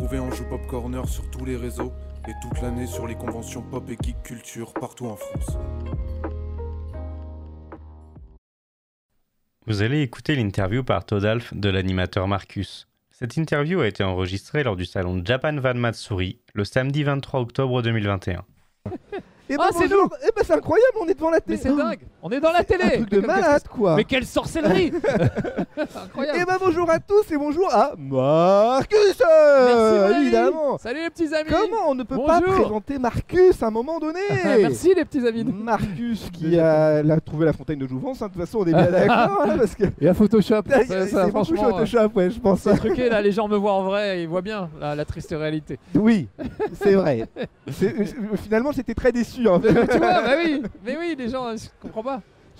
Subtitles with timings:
[0.00, 1.92] retrouver en Joue Pop Corner sur tous les réseaux
[2.26, 5.58] et toute l'année sur les conventions pop et geek culture partout en France.
[9.66, 12.88] Vous allez écouter l'interview par Todalf de l'animateur Marcus.
[13.10, 17.82] Cette interview a été enregistrée lors du salon Japan Van Matsuri le samedi 23 octobre
[17.82, 18.44] 2021.
[19.50, 20.08] Et Ah, c'est bonjour.
[20.22, 21.56] Eh ben c'est incroyable, on est devant la télé.
[21.56, 23.96] Mais c'est dingue On est dans la télé Un truc de Mais malade quoi.
[23.96, 29.98] Mais quelle sorcellerie Et Incroyable ben bonjour à tous et bonjour à Marcus euh, Merci,
[30.00, 30.22] Valérie.
[30.24, 30.78] Évidemment.
[30.78, 32.60] Salut les petits amis Comment on ne peut pas Bonjour.
[32.60, 37.46] présenter Marcus à un moment donné Merci les petits amis Marcus qui a, l'a trouvé
[37.46, 39.84] la fontaine de Jouvence, hein, de toute façon on est bien d'accord hein, parce que
[39.98, 42.60] Il y a Photoshop c'est beaucoup franchement, euh, Photoshop, ouais, je pense.
[42.60, 45.34] c'est truqué là, les gens me voient en vrai ils voient bien la, la triste
[45.36, 45.78] réalité.
[45.94, 46.28] Oui,
[46.74, 47.26] c'est vrai.
[47.82, 48.04] Euh,
[48.36, 49.42] finalement j'étais très déçu.
[49.62, 52.09] Mais tu vois, bah oui, mais oui, les gens, je comprends pas.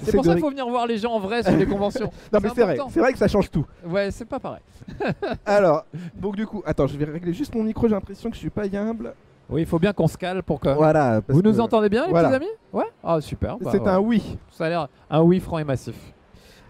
[0.03, 2.11] C'est pour ça qu'il faut venir voir les gens en vrai sur les conventions.
[2.33, 3.67] Non mais c'est vrai, c'est vrai que ça change tout.
[3.87, 4.63] Ouais, c'est pas pareil.
[5.47, 8.41] Alors, donc du coup, attends, je vais régler juste mon micro, j'ai l'impression que je
[8.41, 9.15] suis pas humble.
[9.49, 10.69] Oui, il faut bien qu'on se cale pour que.
[10.69, 11.21] Voilà.
[11.29, 12.29] Vous nous que entendez bien, les voilà.
[12.29, 12.53] petits amis?
[12.73, 12.85] Ouais?
[13.03, 13.59] Ah, super.
[13.59, 13.89] bah, C'est ouais.
[13.89, 14.39] un oui.
[14.53, 15.97] Ça a l'air un oui franc et massif.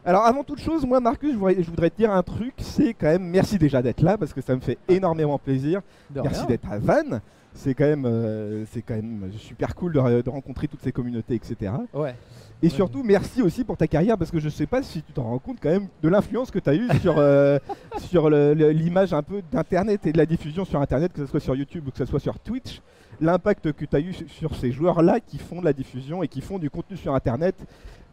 [0.02, 2.94] Alors avant toute chose, moi Marcus, je voudrais, je voudrais te dire un truc, c'est
[2.94, 5.82] quand même merci déjà d'être là parce que ça me fait énormément plaisir.
[6.08, 7.20] De merci d'être à Vannes.
[7.52, 11.34] C'est quand même, euh, c'est quand même super cool de, de rencontrer toutes ces communautés,
[11.34, 11.72] etc.
[11.92, 12.14] Ouais.
[12.62, 15.22] Et surtout, merci aussi pour ta carrière parce que je sais pas si tu t'en
[15.24, 17.58] rends compte quand même de l'influence que tu as eue sur, euh,
[18.08, 21.56] sur l'image un peu d'Internet et de la diffusion sur Internet, que ce soit sur
[21.56, 22.80] YouTube ou que ce soit sur Twitch.
[23.22, 26.28] L'impact que tu as eu su- sur ces joueurs-là qui font de la diffusion et
[26.28, 27.54] qui font du contenu sur Internet,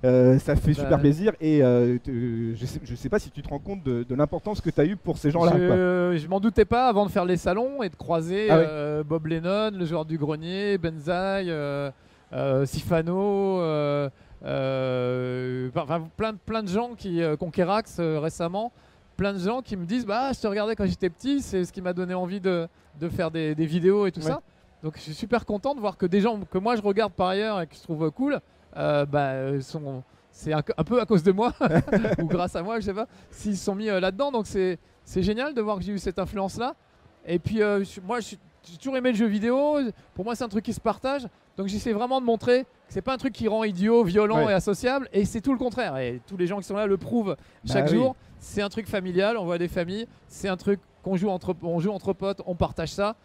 [0.06, 1.34] euh, ça fait Bah, super plaisir.
[1.42, 4.60] Et euh, je, sais, je sais pas si tu te rends compte de, de l'importance
[4.62, 5.54] que tu as eu pour ces gens-là.
[5.58, 9.28] Je, je m'en doutais pas avant de faire les salons et de croiser Ah Bob
[9.28, 11.52] Lennon, le joueur du grenier, Benzaï,
[12.66, 13.60] Sifano,
[14.46, 18.72] euh, enfin, plein, de- plein de gens qui euh, Conquerax euh, récemment,
[19.16, 21.72] plein de gens qui me disent bah je te regardais quand j'étais petit, c'est ce
[21.74, 22.68] qui m'a donné envie de,
[23.00, 24.28] de faire des, des vidéos et tout Ouais.
[24.28, 24.42] ça.
[24.84, 27.28] Donc je suis super content de voir que des gens que moi je regarde par
[27.30, 28.40] ailleurs et qui se trouvent cool,
[28.76, 31.52] euh, bah, euh, sont c'est un, un peu à cause de moi
[32.22, 34.32] ou grâce à moi, je sais pas, s'ils se sont mis là-dedans.
[34.32, 36.76] Donc c'est c'est génial de voir que j'ai eu cette influence-là.
[37.26, 38.40] Et puis je- moi, je suis-
[38.70, 39.78] j'ai toujours aimé le jeu vidéo.
[40.14, 41.26] Pour moi, c'est un truc qui se partage.
[41.58, 44.52] Donc j'essaie vraiment de montrer que c'est pas un truc qui rend idiot, violent Ouais.
[44.52, 45.10] et associable.
[45.12, 45.98] Et c'est tout le contraire.
[45.98, 47.36] Et tous les gens qui sont là le prouvent
[47.66, 47.98] chaque Bah oui.
[47.98, 48.16] jour.
[48.40, 49.38] C'est un truc familial.
[49.38, 50.08] On voit des familles.
[50.28, 52.42] C'est un truc qu'on joue entre, on joue entre potes.
[52.46, 53.16] On partage ça.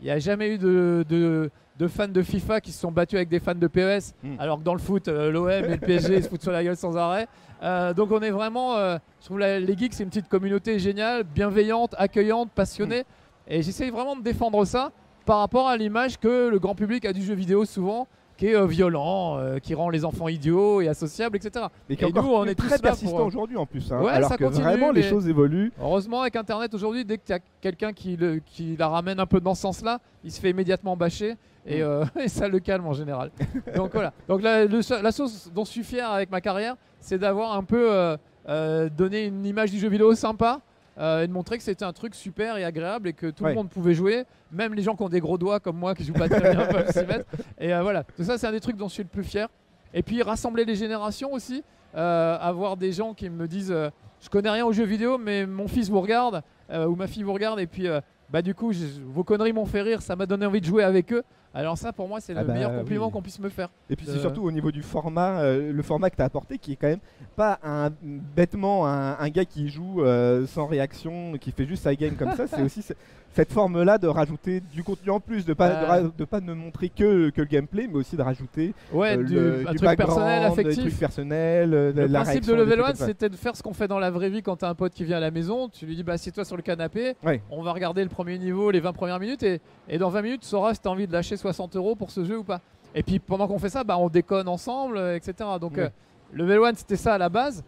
[0.00, 3.16] Il n'y a jamais eu de, de, de fans de FIFA qui se sont battus
[3.16, 4.36] avec des fans de PES, Mm.
[4.38, 6.76] alors que dans le foot, euh, l'OM et le PSG se foutent sur la gueule
[6.76, 7.26] sans arrêt.
[7.64, 10.78] Euh, donc on est vraiment, euh, je trouve la- les geeks c'est une petite communauté
[10.78, 13.02] géniale, bienveillante, accueillante, passionnée,
[13.48, 14.92] et j'essaye vraiment de défendre ça
[15.28, 18.08] par rapport à l'image que le grand public a du jeu vidéo souvent,
[18.38, 21.66] qui est euh, violent, euh, qui rend les enfants idiots et associables, etc.
[21.90, 23.92] Et qui est Et nous, on est très persistant pour, euh, aujourd'hui en plus.
[23.92, 25.70] hein, Ouais, alors ça que continue, vraiment les choses évoluent.
[25.78, 29.26] Heureusement, avec Internet aujourd'hui, dès qu'il y a quelqu'un qui, le- qui la ramène un
[29.26, 31.34] peu dans ce sens-là, il se fait immédiatement bâcher
[31.66, 33.30] et, euh, et ça le calme en général.
[33.76, 34.14] Donc voilà.
[34.28, 37.64] Donc la, le- la chose dont je suis fier avec ma carrière, c'est d'avoir un
[37.64, 38.16] peu euh,
[38.48, 40.60] euh, donné une image du jeu vidéo sympa.
[40.98, 43.50] Euh, et de montrer que c'était un truc super et agréable et que tout Ouais.
[43.50, 46.04] le monde pouvait jouer, même les gens qui ont des gros doigts comme moi qui
[46.04, 47.24] jouent pas très bien peuvent s'y mettre.
[47.58, 49.48] Et euh, voilà, tout ça c'est un des trucs dont je suis le plus fier.
[49.94, 51.62] Et puis rassembler les générations aussi,
[51.96, 53.74] euh, avoir des gens qui me disent
[54.20, 56.42] je connais rien aux jeux vidéo, mais mon fils vous regarde
[56.72, 57.86] ou ma fille vous regarde et puis
[58.30, 60.82] bah du coup je- vos conneries m'ont fait rire, ça m'a donné envie de jouer
[60.84, 61.22] avec eux.
[61.54, 63.12] Alors ça pour moi c'est Ah le bah meilleur compliment oui.
[63.12, 63.68] qu'on puisse me faire.
[63.90, 66.26] Et puis c'est Euh, surtout au niveau du format, euh, le format que tu as
[66.26, 67.00] apporté qui est quand même
[67.36, 71.94] pas un bêtement un, un gars qui joue euh, sans réaction, qui fait juste sa
[71.94, 72.92] game comme ça, c'est aussi ce-
[73.34, 77.28] cette forme-là de rajouter du contenu en plus, de pas, de, pas ne montrer que,
[77.30, 79.96] que le gameplay, mais aussi de rajouter Ouais, du, le- un du truc personnel,
[80.42, 80.84] background, des affectif.
[80.86, 83.06] trucs personnels, Le la principe de réaction, Level trucs One, comme ça.
[83.06, 85.04] c'était de faire ce qu'on fait dans la vraie vie quand t'as un pote qui
[85.04, 85.68] vient à la maison.
[85.68, 87.42] Tu lui dis, bah, assieds-toi sur le canapé, Ouais.
[87.50, 90.40] on va regarder le premier niveau, les 20 premières minutes, et, et dans 20 minutes,
[90.40, 92.60] tu sauras si t'as envie de lâcher 60 euros pour ce jeu ou pas.
[92.94, 95.34] Et puis pendant qu'on fait ça, bah, on déconne ensemble, etc.
[95.60, 95.84] Donc Ouais.
[95.84, 95.88] euh,
[96.32, 97.64] Level One, c'était ça à la base.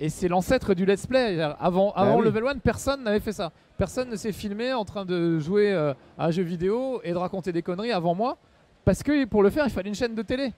[0.00, 1.40] Et c'est l'ancêtre du let's play.
[1.40, 2.24] Avant, avant Bah oui.
[2.24, 3.52] Level One, personne n'avait fait ça.
[3.78, 7.16] Personne ne s'est filmé en train de jouer euh, à un jeu vidéo et de
[7.18, 8.36] raconter des conneries avant moi.
[8.84, 10.52] Parce que pour le faire, il fallait une chaîne de télé.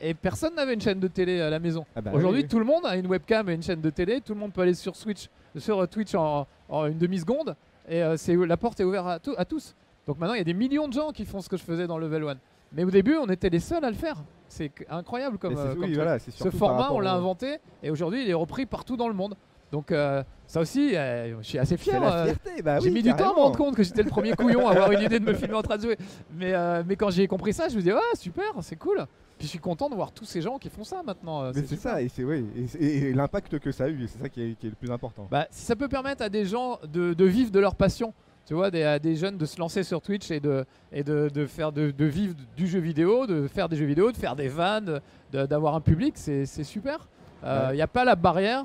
[0.00, 1.84] Et personne n'avait une chaîne de télé à la maison.
[1.94, 2.48] Ah bah Aujourd'hui, oui.
[2.48, 4.20] tout le monde a une webcam et une chaîne de télé.
[4.20, 5.28] Tout le monde peut aller sur Switch,
[5.58, 7.54] sur euh, Twitch en, en une demi-seconde.
[7.88, 8.16] Et euh,
[8.46, 9.74] la porte est ouverte à, tout- à tous.
[10.06, 11.86] Donc maintenant, il y a des millions de gens qui font ce que je faisais
[11.86, 12.34] dans Level 1.
[12.72, 14.22] Mais au début, on était les seuls à le faire.
[14.48, 15.94] C'est incroyable comme, euh, comme oui, truc.
[15.96, 19.08] voilà, c'est Ce format, on l'a au- inventé et aujourd'hui, il est repris partout dans
[19.08, 19.36] le monde.
[19.72, 22.00] Donc euh, ça aussi, euh, je suis assez fier.
[22.00, 22.32] euh,
[22.62, 24.68] bah j'ai oui, mis du temps à me rendre compte que j'étais le premier couillon
[24.68, 25.98] à avoir une idée de me filmer en train de jouer.
[26.32, 26.52] Mais,
[26.84, 29.04] mais quand j'ai compris ça, je me dis, ah super, c'est cool.
[29.38, 31.50] Puis je suis content de voir tous ces gens qui font ça maintenant.
[31.52, 32.46] Mais c'est ça, et c'est oui,
[32.78, 35.26] et, l'impact que ça a eu, c'est ça qui est, qui est le plus important.
[35.30, 38.14] Bah, si ça peut permettre à des gens de, de vivre de leur passion,
[38.46, 41.28] tu vois, des, à des jeunes de se lancer sur Twitch et de, et de,
[41.28, 44.36] de faire de, de vivre du jeu vidéo, de faire des jeux vidéo, de faire
[44.36, 45.00] des vannes,
[45.32, 47.08] d'avoir un public, c'est super.
[47.42, 47.74] Il Ouais.
[47.74, 48.64] n'y a pas la barrière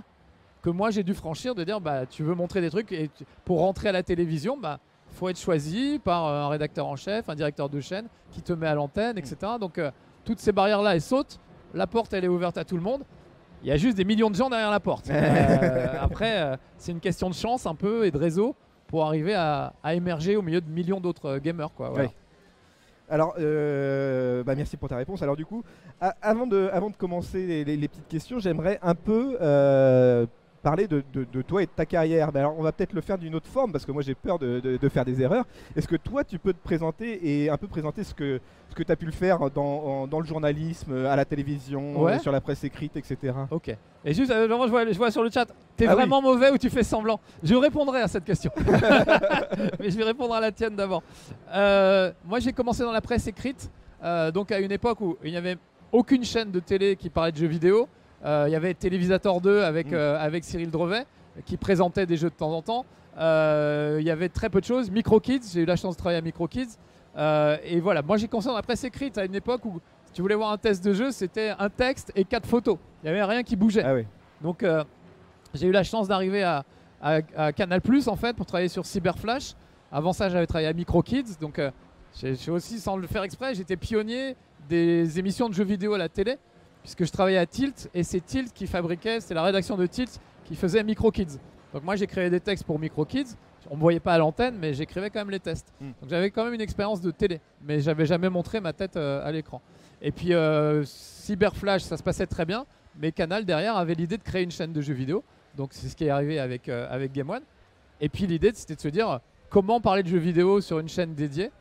[0.61, 3.25] que moi j'ai dû franchir de dire bah tu veux montrer des trucs et tu-
[3.43, 4.79] pour rentrer à la télévision bah
[5.09, 8.53] faut être choisi par euh, un rédacteur en chef, un directeur de chaîne qui te
[8.53, 9.35] met à l'antenne, etc.
[9.59, 9.91] Donc euh,
[10.23, 11.39] toutes ces barrières là elles sautent,
[11.73, 13.01] la porte elle est ouverte à tout le monde.
[13.63, 15.09] Il y a juste des millions de gens derrière la porte.
[15.11, 18.55] Euh, après euh, c'est une question de chance un peu et de réseau
[18.91, 21.93] pour arriver à, émerger au milieu de millions d'autres euh, gamers quoi.
[23.09, 25.21] Alors, euh, bah, merci pour ta réponse.
[25.21, 25.63] Alors du coup,
[26.21, 30.25] avant, de, commencer les petites questions, j'aimerais un peu euh,
[30.61, 32.29] parler de, de- de toi et de ta carrière.
[32.33, 34.37] Mais alors, on va peut-être le faire d'une autre forme parce que moi j'ai peur
[34.39, 35.45] de, faire des erreurs.
[35.75, 38.83] Est-ce que toi, tu peux te présenter et un peu présenter ce que, ce que
[38.83, 42.13] tu as pu le faire dans, en- dans le journalisme, à la télévision, Ouais.
[42.13, 43.33] euh, sur la presse écrite, etc.
[43.49, 43.75] Ok.
[44.03, 45.45] Et juste, euh, je vois, je vois sur le chat,
[45.77, 45.95] t'es Ah oui.
[46.01, 47.19] vraiment mauvais ou tu fais semblant?
[47.43, 48.51] Je répondrai à cette question.
[49.79, 51.03] Mais je vais répondre à la tienne d'abord.
[51.53, 53.69] Euh, moi, j'ai commencé dans la presse écrite,
[54.03, 55.57] euh, donc à une époque où il n'y avait
[55.91, 57.87] aucune chaîne de télé qui parlait de jeux vidéo.
[58.23, 59.95] Euh, il y avait Télévisateur 2 avec, Mm.
[59.95, 61.05] euh, avec Cyril Drevet
[61.45, 62.85] qui présentait des jeux de temps en temps.
[63.17, 64.89] Euh, il y avait très peu de choses.
[64.91, 66.77] Micro Kids, j'ai eu la chance de travailler à Micro Kids.
[67.65, 70.35] Et voilà, moi j'ai dans la presse écrite à une époque où si tu voulais
[70.35, 72.77] voir un test de jeu, c'était un texte et quatre photos.
[73.03, 73.83] Il n'y avait rien qui bougeait.
[73.83, 73.95] Ah.
[74.41, 74.83] Donc euh,
[75.53, 76.63] j'ai eu la chance d'arriver à,
[77.01, 79.55] à- à Canal Plus en fait pour travailler sur Cyberflash.
[79.91, 81.37] Avant ça, j'avais travaillé à Micro Kids.
[81.39, 81.71] Donc euh,
[82.19, 84.35] j'ai j'ai aussi, sans le faire exprès, j'étais pionnier
[84.69, 86.37] des émissions de jeux vidéo à la télé
[86.83, 90.19] puisque je travaillais à Tilt et c'est Tilt qui fabriquait, c'est la rédaction de Tilt
[90.45, 91.37] qui faisait Micro Kids.
[91.73, 93.35] Donc moi j'ai créé des textes pour Micro Kids.
[93.69, 95.71] On me voyait pas à l'antenne, mais j'écrivais quand même les tests.
[95.79, 95.85] Mm.
[96.01, 99.25] Donc j'avais quand même une expérience de télé, mais j'avais jamais montré ma tête euh,
[99.25, 99.61] à l'écran.
[100.01, 102.65] Et puis euh, Cyberflash, ça se passait très bien,
[102.99, 105.23] mais Canal derrière avait l'idée de créer une chaîne de jeux vidéo.
[105.55, 107.43] Donc c'est ce qui est arrivé avec, euh, avec Game One.
[107.99, 109.19] Et puis l'idée c'était de se dire
[109.49, 111.51] comment parler de jeux vidéo sur une chaîne dédiée?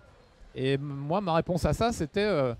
[0.54, 2.54] Et moi ma réponse à ça c'était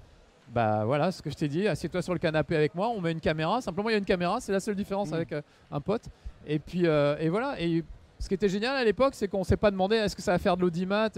[0.52, 3.12] bah voilà ce que je t'ai dit, assieds-toi sur le canapé avec moi, on met
[3.12, 3.61] une caméra.
[3.61, 5.14] Simplement il y a une caméra, c'est la seule différence Mm.
[5.14, 6.02] avec euh, un pote.
[6.47, 7.61] Et puis euh, et voilà.
[7.61, 7.85] Et
[8.19, 10.38] ce qui était génial à l'époque, c'est qu'on s'est pas demandé est-ce que ça va
[10.38, 11.08] faire de l'audimat?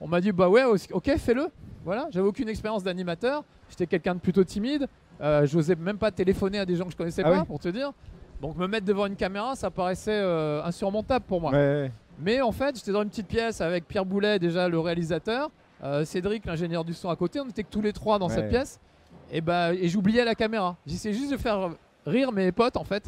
[0.00, 1.48] On m'a dit bah ouais, ok, fais-le.
[1.84, 3.42] Voilà, j'avais aucune expérience d'animateur.
[3.70, 4.86] J'étais quelqu'un de plutôt timide.
[5.22, 7.44] Euh, J'osais même pas téléphoner à des gens que je connaissais Ah pas, oui.
[7.46, 7.92] pour te dire.
[8.42, 11.50] Donc me mettre devant une caméra, ça paraissait euh, insurmontable pour moi.
[11.52, 11.92] Ouais, ouais.
[12.22, 15.50] Mais en fait, j'étais dans une petite pièce avec Pierre Boulet, déjà le réalisateur,
[15.82, 17.40] euh, Cédric, l'ingénieur du son à côté.
[17.40, 18.34] On était que tous les trois dans Ouais.
[18.34, 18.78] cette pièce.
[19.32, 20.76] Et, bah, et j'oubliais la caméra.
[20.86, 21.70] J'essayais juste de faire
[22.06, 23.04] rire mes potes en fait.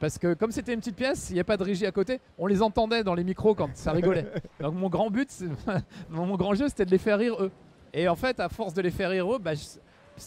[0.00, 2.20] Parce que comme c'était une petite pièce, il n'y a pas de régie à côté,
[2.38, 4.26] on les entendait dans les micros quand ça rigolait.
[4.60, 5.28] Donc mon grand but,
[6.10, 7.50] mon grand jeu, c'était de les faire rire eux.
[7.92, 9.52] Et en fait, à force de les faire rire eux, bah,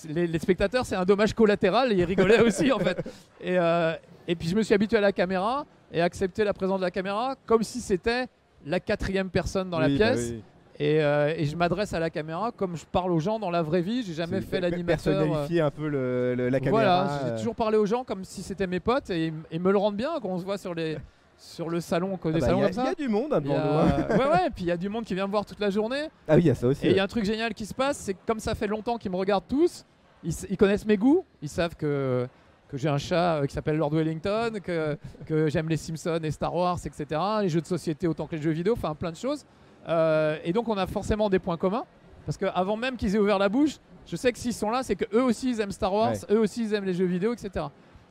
[0.10, 2.98] les, les spectateurs, c'est un dommage collatéral et ils rigolaient aussi en fait.
[3.40, 3.94] Et, euh,
[4.28, 6.92] et puis je me suis habitué à la caméra et accepter la présence de la
[6.92, 8.26] caméra comme si c'était
[8.66, 10.30] la quatrième personne dans Oui, la bah pièce.
[10.32, 10.44] oui.
[10.84, 13.62] Et, euh, et je m'adresse à la caméra comme je parle aux gens dans la
[13.62, 14.02] vraie vie.
[14.04, 15.14] J'ai jamais fait l'animateur.
[15.14, 16.72] euh, Personnalifier un peu le- le- la caméra.
[16.72, 17.38] voilà, j'ai euh.
[17.38, 20.10] toujours parlé aux gens comme si c'était mes potes et ils me le rendent bien
[20.22, 20.98] quand on se voit sur les
[21.38, 22.84] sur le salon, Ah des bah, salons Il y a- comme ça.
[22.84, 24.06] il y a du monde hein, Il y devant nous, hein.
[24.10, 25.60] a- ouais ouais, et puis il y a du monde qui vient me voir toute
[25.60, 26.10] la journée.
[26.28, 26.86] Ah oui, il y a ça aussi.
[26.88, 28.68] Et il y a un truc génial qui se passe, c'est que comme ça fait
[28.68, 29.86] longtemps qu'ils me regardent tous,
[30.24, 32.28] ils, connaissent mes goûts, ils savent que,
[32.70, 36.32] que j'ai un chat euh, qui s'appelle Lord Wellington, que, que j'aime les Simpsons et
[36.32, 37.20] Star Wars, etc.
[37.42, 39.46] Les jeux de société autant que les jeux vidéo, enfin plein de choses.
[39.88, 41.86] Euh, et donc on a forcément des points communs,
[42.26, 44.96] parce qu'avant même qu'ils aient ouvert la bouche, je sais que s'ils sont là, c'est
[44.96, 47.66] que eux aussi ils aiment Star Wars, eux aussi ils aiment les jeux vidéo, etc.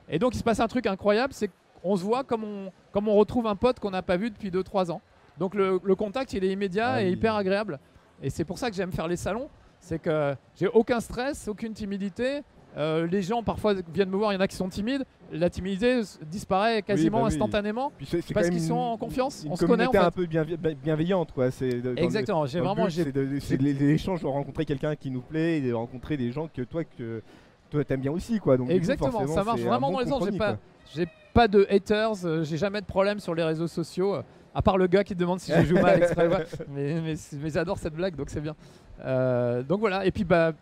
[0.09, 1.51] Et donc il se passe un truc incroyable, c'est
[1.83, 4.51] qu'on se voit comme on, comme on retrouve un pote qu'on n'a pas vu depuis
[4.51, 5.01] 2-3 ans.
[5.39, 7.13] Donc le, le contact il est immédiat Ah et oui.
[7.13, 7.79] hyper agréable.
[8.23, 9.49] Et c'est pour ça que j'aime faire les salons,
[9.79, 12.43] c'est que j'ai aucun stress, aucune timidité.
[12.77, 15.05] Euh, les gens parfois viennent me voir, il y en a qui sont timides.
[15.33, 17.35] La timidité disparaît quasiment bah oui.
[17.35, 17.93] instantanément.
[18.05, 19.99] C'est parce qu'ils sont en confiance, une on se connaît, en fait.
[19.99, 21.51] un peu bienve- bienveillante quoi.
[21.51, 26.17] C'est Exactement, j'ai vraiment c'est l'échange de rencontrer quelqu'un qui nous plaît et de rencontrer
[26.17, 27.23] des gens que toi que
[27.71, 28.57] toi t'aimes bien aussi quoi.
[28.57, 30.29] Donc du coup, Exactement, ça marche vraiment bon dans les autres.
[30.31, 30.57] J'ai pas,
[30.95, 34.23] j'ai pas de haters, euh, j'ai jamais de problème sur les réseaux sociaux, euh,
[34.55, 36.01] à part le gars qui demande si je joue mal
[36.69, 38.57] mais, mais, mais j'adore cette blague, donc c'est bien.
[39.05, 40.53] Euh, donc voilà, et puis bah,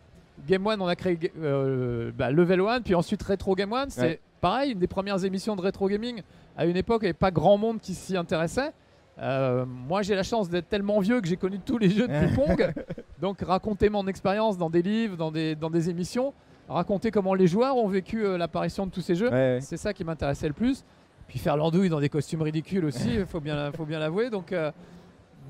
[0.46, 3.90] Game One, on a créé euh, bah, Level One, puis ensuite Retro Game One.
[3.90, 4.20] C'est Ouais.
[4.40, 6.22] Pareil, une des premières émissions de rétro gaming.
[6.56, 8.72] À une époque, il n'y avait pas grand monde qui s'y intéressait.
[9.20, 12.34] Euh, moi, j'ai la chance d'être tellement vieux que j'ai connu tous les jeux depuis
[12.34, 12.72] Pong.
[13.20, 16.32] Donc, raconter mon expérience dans des livres, dans des, dans des émissions,
[16.68, 19.28] raconter comment les joueurs ont vécu euh, l'apparition de tous ces jeux.
[19.28, 19.58] Ouais, ouais.
[19.60, 20.84] C'est ça qui m'intéressait le plus.
[21.26, 24.30] Puis faire l'andouille dans des costumes ridicules aussi, il faut bien, faut bien l'avouer.
[24.30, 24.70] Donc, euh,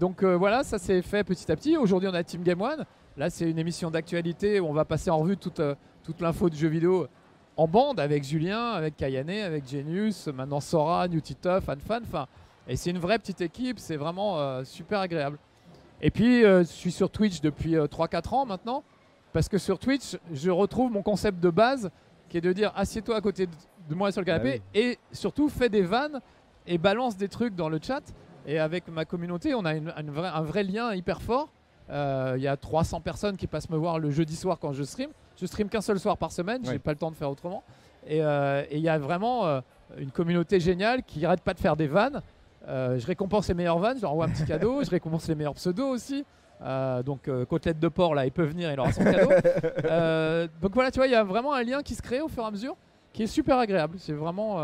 [0.00, 1.76] donc voilà, ça s'est fait petit à petit.
[1.76, 2.85] Aujourd'hui, on a Team Game One.
[3.16, 5.61] Là, c'est une émission d'actualité où on va passer en revue toute,
[6.02, 7.07] toute l'info du jeu vidéo
[7.59, 12.00] en bande avec Julien, avec Kayane, avec Genius, maintenant Sora, New Titoff, AnFan.
[12.05, 12.27] Enfin,
[12.69, 15.38] Et c'est une vraie petite équipe, c'est vraiment euh, super agréable.
[16.00, 18.85] Et puis, euh, je suis sur Twitch depuis 3-4 ans maintenant,
[19.33, 21.91] parce que sur Twitch, je retrouve mon concept de base,
[22.29, 23.47] qui est de dire assieds-toi à côté
[23.88, 26.21] de moi sur le canapé, Ah et surtout fais des vannes
[26.67, 28.03] et balance des trucs dans le chat.
[28.47, 31.49] Et avec ma communauté, on a une- une vraie- un vrai lien hyper fort.
[31.90, 34.83] Euh, Il y a 300 personnes qui passent me voir le jeudi soir quand je
[34.83, 35.11] stream.
[35.40, 36.78] Je stream qu'un seul soir par semaine, j'ai Ouais.
[36.78, 37.62] pas le temps de faire autrement.
[38.07, 39.61] Et euh, il y a vraiment euh,
[39.99, 42.21] une communauté géniale qui arrête pas de faire des vannes.
[42.66, 44.83] Euh, je récompense les meilleures vannes, je leur envoie un petit cadeau.
[44.85, 46.25] je récompense les meilleurs pseudos aussi.
[46.61, 49.28] Euh, donc euh, côtelette de porc là, il peut venir, il aura son cadeau.
[50.61, 52.42] Donc voilà, tu vois, il y a vraiment un lien qui se crée au fur
[52.42, 52.76] et à mesure,
[53.12, 53.97] qui est super agréable.
[53.99, 54.59] C'est vraiment.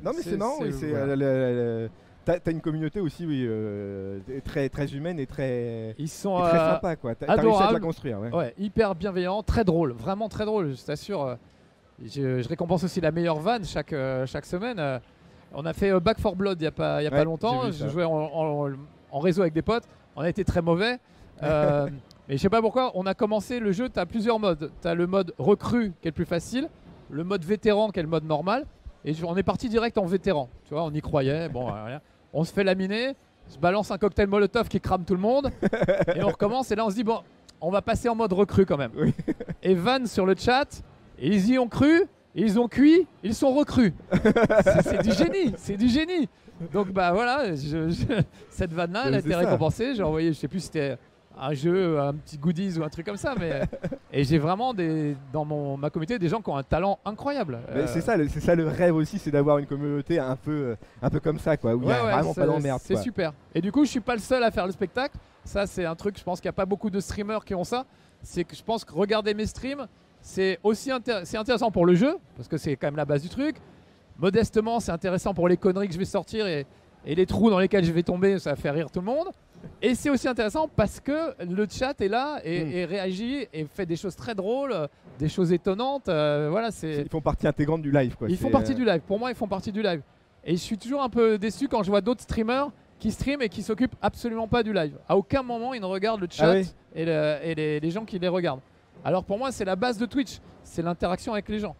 [0.00, 1.88] Non, mais C'est- voilà.
[2.28, 6.38] T'as t'as une communauté aussi, oui, euh, très, très humaine et très, ils et sont
[6.42, 7.14] très euh, sympa, quoi.
[7.14, 8.30] T'as réussi à te la construire, ouais.
[8.34, 11.22] ouais, hyper bienveillants, très drôles, vraiment très drôles, je t'assure.
[11.24, 11.36] euh,
[12.04, 15.00] Je, je récompense aussi la meilleure vanne chaque, euh, chaque semaine.
[15.54, 17.62] On a fait Back for Blood il n'y a, pas, y a Ouais, pas longtemps.
[17.64, 18.72] j'ai vu Je jouais en, en-
[19.10, 19.84] en réseau avec des potes.
[20.14, 20.98] On a été très mauvais.
[21.44, 21.88] Euh,
[22.28, 22.90] mais je sais pas pourquoi.
[22.96, 23.88] On a commencé le jeu.
[23.88, 24.72] Tu as plusieurs modes.
[24.82, 26.68] Tu as le mode recrue qui est le plus facile.
[27.10, 28.66] Le mode vétéran qui est le mode normal.
[29.04, 30.48] Et on est parti direct en vétéran.
[30.64, 31.48] Tu vois, on y croyait.
[31.48, 32.00] Bon, rien.
[32.32, 33.14] On se fait laminer.
[33.48, 35.50] Se balance un cocktail Molotov qui crame tout le monde.
[36.14, 36.70] et on recommence.
[36.70, 37.20] Et là, on se dit, bon,
[37.60, 38.90] on va passer en mode recrue quand même.
[38.96, 39.14] Oui.
[39.62, 40.82] Et Van sur le chat.
[41.20, 42.04] Ils y ont cru.
[42.34, 43.06] Ils ont cuit.
[43.22, 43.94] Ils sont recrues.
[44.82, 45.54] C'est- du génie.
[45.56, 46.28] C'est du génie.
[46.72, 47.54] Donc, bah voilà.
[47.54, 49.94] je- je- cette vanne-là, elle a été récompensée.
[49.94, 50.98] J'ai envoyé, je sais plus si c'était
[51.40, 53.34] un jeu, un petit goodies ou un truc comme ça.
[53.38, 53.62] Mais
[54.12, 57.58] et j'ai vraiment des, dans mon, ma communauté des gens qui ont un talent incroyable.
[57.70, 60.76] Euh, c'est ça, c'est ça le rêve aussi, c'est d'avoir une communauté un peu, euh,
[61.02, 62.80] un peu comme ça, quoi, où il a Ouais, ouais, vraiment c'est- pas d'emmerde.
[62.84, 63.32] C'est super.
[63.54, 65.16] Et du coup, je suis pas le seul à faire le spectacle.
[65.44, 67.64] Ça, c'est un truc, je pense qu'il n'y a pas beaucoup de streamers qui ont
[67.64, 67.84] ça.
[68.22, 69.86] C'est que je pense que regarder mes streams,
[70.20, 73.28] c'est aussi intér- intéressant pour le jeu, parce que c'est quand même la base du
[73.28, 73.56] truc.
[74.18, 76.66] Modestement, c'est intéressant pour les conneries que je vais sortir et,
[77.06, 79.28] et les trous dans lesquels je vais tomber, ça fait rire tout le monde.
[79.80, 82.72] Et c'est aussi intéressant parce que le chat est là et, Mm.
[82.72, 84.74] et réagit et fait des choses très drôles,
[85.18, 86.08] des choses étonnantes.
[86.08, 87.02] euh, voilà, c'est.
[87.02, 88.28] Ils font partie intégrante du live, quoi.
[88.28, 89.00] Ils font partie euh, du live.
[89.06, 90.02] Pour moi, ils font partie du live.
[90.44, 93.48] Et je suis toujours un peu déçu quand je vois d'autres streamers qui streament et
[93.48, 94.96] qui s'occupent absolument pas du live.
[95.08, 97.90] À aucun moment, ils ne regardent le chat Ah oui et, le- et les, les
[97.90, 98.60] gens qui les regardent.
[99.04, 100.38] Alors pour moi, c'est la base de Twitch.
[100.64, 101.76] C'est l'interaction avec les gens.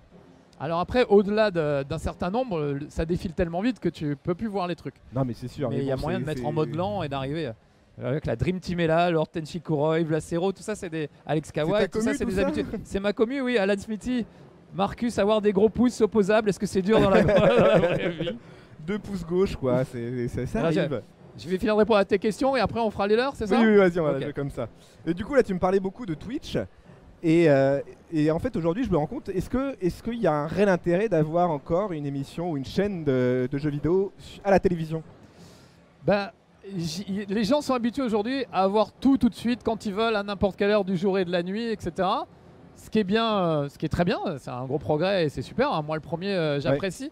[0.61, 4.47] Alors après, au-delà de- d'un certain nombre, ça défile tellement vite que tu peux plus
[4.49, 4.95] voir les trucs.
[5.15, 5.71] Non, mais c'est sûr.
[5.71, 7.51] Mais il y a bon, moyen de mettre en mode lent et d'arriver.
[8.03, 11.51] Avec la Dream Team est là, Lord Tenchi Kuroi, Vlacero, tout ça c'est des Alex
[11.51, 12.67] Kawai, tout ça c'est des habitudes.
[12.85, 14.25] C'est ma commu, oui, Alan Smithy.
[14.75, 18.11] Marcus, avoir des gros pouces opposables, est-ce que c'est dur dans la, dans la vraie
[18.11, 18.39] vie
[18.87, 19.83] Deux pouces gauche, quoi.
[19.85, 21.03] C'est, c'est- ça arrive.
[21.39, 23.45] Je vais finir de répondre à tes questions et après on fera les leurs, c'est
[23.45, 23.61] Oui, ça?
[23.61, 24.23] Oui, vas-y, on va Ok.
[24.23, 24.69] jouer comme ça.
[25.07, 26.59] Et du coup, là, tu me parlais beaucoup de Twitch.
[27.23, 27.81] Et, euh,
[28.13, 30.47] et en fait, aujourd'hui, je me rends compte, est-ce que est-ce qu'il y a un
[30.47, 34.13] réel intérêt d'avoir encore une émission ou une chaîne de, de jeux vidéo
[34.45, 35.03] à la télévision?
[36.05, 36.31] Ben,
[37.29, 40.23] les gens sont habitués aujourd'hui à avoir tout tout de suite quand ils veulent à
[40.23, 42.09] n'importe quelle heure du jour et de la nuit, etc.
[42.77, 45.29] Ce qui est bien, euh, ce qui est très bien, c'est un gros progrès et
[45.29, 45.73] c'est super.
[45.73, 45.83] hein.
[45.83, 47.11] Moi, le premier, euh, j'apprécie.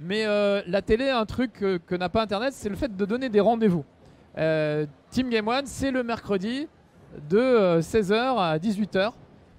[0.00, 3.04] Mais euh, la télé, un truc que, que n'a pas Internet, c'est le fait de
[3.04, 3.84] donner des rendez-vous.
[4.38, 6.68] Euh, Team Game One, c'est le mercredi
[7.28, 9.10] de 16h à 18h.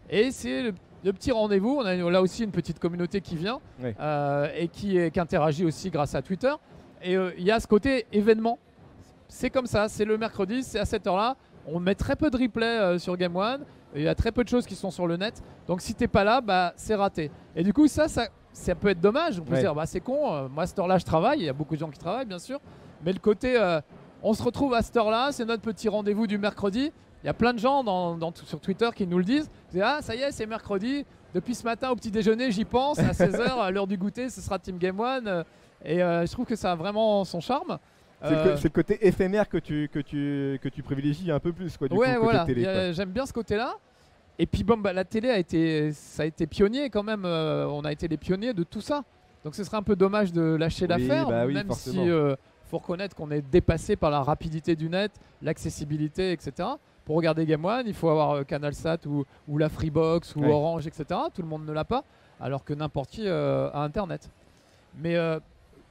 [0.09, 1.77] Et c'est le, le petit rendez-vous.
[1.81, 3.91] On a là aussi une petite communauté qui vient Oui.
[3.99, 6.53] euh, et qui, qui interagit aussi grâce à Twitter.
[7.03, 8.57] Et il y a ce côté événement.
[9.33, 11.37] C'est comme ça, c'est le mercredi, c'est à cette heure-là.
[11.65, 13.63] On met très peu de replay euh, sur Game One.
[13.95, 15.41] Il y a très peu de choses qui sont sur le net.
[15.67, 17.31] Donc si t'es pas là, bah, c'est raté.
[17.55, 19.39] Et du coup, ça, ça, ça peut être dommage.
[19.39, 19.57] On peut Ouais.
[19.59, 21.39] se dire, bah, c'est con, euh, moi à cette heure-là, je travaille.
[21.39, 22.59] Il y a beaucoup de gens qui travaillent, bien sûr.
[23.05, 23.79] Mais le côté, euh,
[24.21, 26.91] on se retrouve à cette heure-là, c'est notre petit rendez-vous du mercredi.
[27.23, 29.49] Il y a plein de gens dans, dans- sur Twitter qui nous le disent.
[29.81, 31.05] Ah, ça y est, c'est mercredi.
[31.33, 32.99] Depuis ce matin au petit déjeuner, j'y pense.
[32.99, 35.45] À 16h, à l'heure du goûter, ce sera Team Game One.
[35.85, 37.77] Et euh, je trouve que ça a vraiment son charme.
[38.23, 41.39] C'est le, Euh, c'est le côté éphémère que tu, que, tu, que tu privilégies un
[41.39, 42.45] peu plus, quoi, du ouais, coup, voilà.
[42.93, 43.75] J'aime bien ce côté-là.
[44.39, 47.25] Et puis, bon, bah, la télé a été, ça a été pionnier quand même.
[47.25, 49.03] euh, on a été les pionniers de tout ça.
[49.43, 52.03] Donc, ce serait un peu dommage de lâcher Oui, l'affaire, bah oui, même forcément.
[52.03, 52.35] si euh,
[52.69, 55.11] faut reconnaître qu'on est dépassé par la rapidité du net,
[55.41, 56.69] l'accessibilité, etc.
[57.05, 60.51] Pour regarder Game One, il faut avoir CanalSat ou, ou la Freebox ou Ouais.
[60.51, 61.05] Orange, etc.
[61.33, 62.03] Tout le monde ne l'a pas,
[62.39, 64.29] alors que n'importe qui a Internet.
[64.97, 65.17] Mais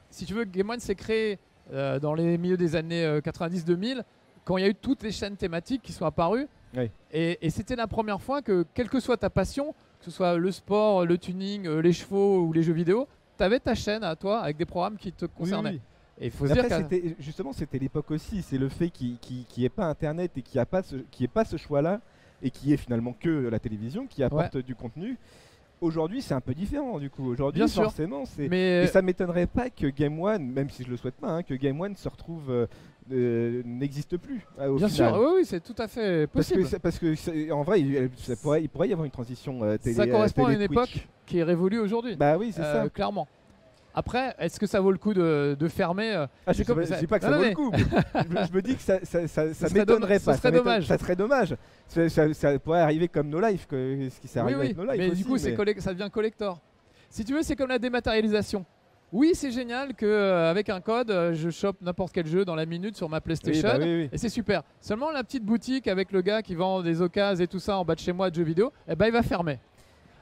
[0.09, 1.37] si tu veux, Game One s'est créé
[1.71, 4.03] euh, dans les milieux des années euh, 90-2000,
[4.43, 6.47] quand il y a eu toutes les chaînes thématiques qui sont apparues.
[6.75, 6.89] Oui.
[7.11, 10.37] Et, et c'était la première fois que, quelle que soit ta passion, que ce soit
[10.37, 14.03] le sport, le tuning, euh, les chevaux ou les jeux vidéo, tu avais ta chaîne
[14.03, 15.71] à toi avec des programmes qui te Oui, concernaient.
[15.71, 15.81] oui.
[16.19, 18.41] Et il faut se dire Après, justement, c'était l'époque aussi.
[18.43, 19.17] C'est le fait qu'il
[19.57, 21.99] n'y ait pas Internet et qu'il n'y ait pas ce, choix-là
[22.43, 25.17] et qui est finalement que la télévision qui apporte du contenu.
[25.81, 27.29] Aujourd'hui, c'est un peu différent du coup.
[27.31, 28.47] Aujourd'hui, forcément, c'est.
[28.47, 31.43] Mais Et ça m'étonnerait pas que Game One, même si je le souhaite pas, hein,
[31.43, 32.67] que Game One se retrouve euh,
[33.11, 35.13] euh, n'existe plus euh, au bien final.
[35.13, 36.79] sûr, oui, oui, c'est tout à fait Parce que, possible.
[36.79, 39.95] parce que en vrai, il, ça pourrait, il pourrait y avoir une transition euh, télé.
[39.95, 40.71] ça correspond euh, à une Twitch.
[40.71, 42.15] époque qui est révolue aujourd'hui.
[42.15, 42.89] Bah oui, c'est Euh, ça.
[42.89, 43.27] clairement.
[43.93, 47.07] Après, est-ce que ça vaut le coup de, de fermer euh, Ah, je, je dis
[47.07, 47.71] pas que Non, ça vaut mais- le coup.
[47.73, 50.33] je, me- je me dis que ça, ça, ça, ça m'étonnerait pas.
[50.33, 50.85] ça serait dommage.
[50.87, 51.55] Ça serait dommage.
[51.87, 54.65] Ça, ça- ça pourrait arriver comme No Life, que, ce qui s'est Oui, arrivé oui,
[54.67, 54.95] avec No Life.
[54.97, 56.59] mais aussi, du coup, mais- ça devient collector.
[57.09, 58.65] Si tu veux, c'est comme la dématérialisation.
[59.13, 62.55] Oui, c'est génial que euh, avec un code, euh, je chope n'importe quel jeu dans
[62.55, 63.67] la minute sur ma Oui, PlayStation.
[63.67, 64.09] bah oui, oui.
[64.13, 64.63] Et c'est super.
[64.79, 67.83] Seulement la petite boutique avec le gars qui vend des occasions et tout ça en
[67.83, 69.59] bas de chez moi de jeux vidéo, eh ben il va fermer.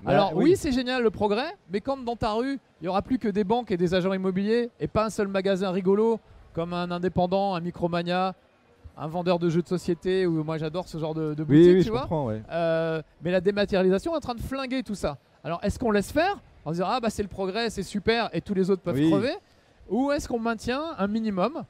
[0.01, 3.01] Bah, Alors oui, c'est génial le progrès, mais quand dans ta rue, il y aura
[3.01, 6.19] plus que des banques et des agents immobiliers et pas un seul magasin rigolo
[6.53, 8.33] comme un indépendant, un Micromania,
[8.97, 11.89] un vendeur de jeux de société ou moi j'adore ce genre de, boutique, oui, tu
[11.89, 12.07] vois.
[12.25, 12.41] ouais.
[12.51, 15.17] Euh, mais la dématérialisation est en train de flinguer tout ça.
[15.43, 18.41] Alors est-ce qu'on laisse faire en disant ah bah c'est le progrès, c'est super et
[18.41, 19.09] tous les autres peuvent Oui.
[19.09, 19.33] crever?
[19.89, 21.63] Ou est-ce qu'on maintient un minimum?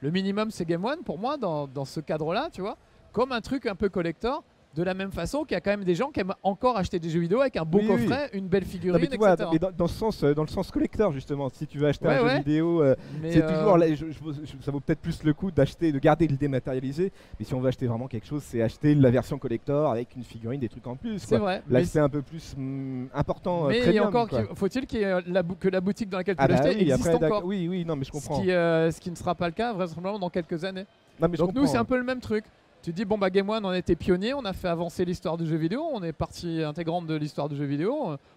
[0.00, 2.76] Le minimum c'est Game One pour moi dans, dans ce cadre-là, tu vois,
[3.12, 4.42] comme un truc un peu collector.
[4.76, 7.00] De la même façon qu'il y a quand même des gens qui aiment encore acheter
[7.00, 8.06] des jeux vidéo avec un beau Oui, oui.
[8.06, 9.48] coffret, une belle Non, figurine, mais tu vois, etc.
[9.52, 12.06] mais dans, dans ce sens, euh, dans le sens collector justement, si tu veux acheter
[12.06, 12.94] Ouais, un jeu vidéo, euh,
[13.28, 15.98] c'est euh, toujours, là, je- je- je- ça vaut peut-être plus le coup d'acheter, de
[15.98, 17.10] garder le dématérialisé.
[17.40, 20.22] Mais si on veut acheter vraiment quelque chose, c'est acheter la version collector avec une
[20.22, 21.18] figurine, des trucs en plus.
[21.18, 21.62] C'est vrai.
[21.66, 23.64] mais L'aspect un peu plus hum, important.
[23.64, 26.46] euh, mais il y a premium, encore, faut-il que la boutique dans laquelle tu Ah
[26.46, 27.44] l'as bah acheté oui, existe après, encore.
[27.44, 28.40] oui, oui, non, mais je Ce comprends.
[28.40, 30.84] qui, euh, ce qui ne sera pas le cas vraisemblablement dans quelques années.
[31.20, 32.44] Non, mais je Donc nous, c'est un peu le même truc.
[32.82, 35.36] Tu dis, bon, bah Game One, on a été pionnier, on a fait avancer l'histoire
[35.36, 37.94] du jeu vidéo, on est partie intégrante de l'histoire du jeu vidéo.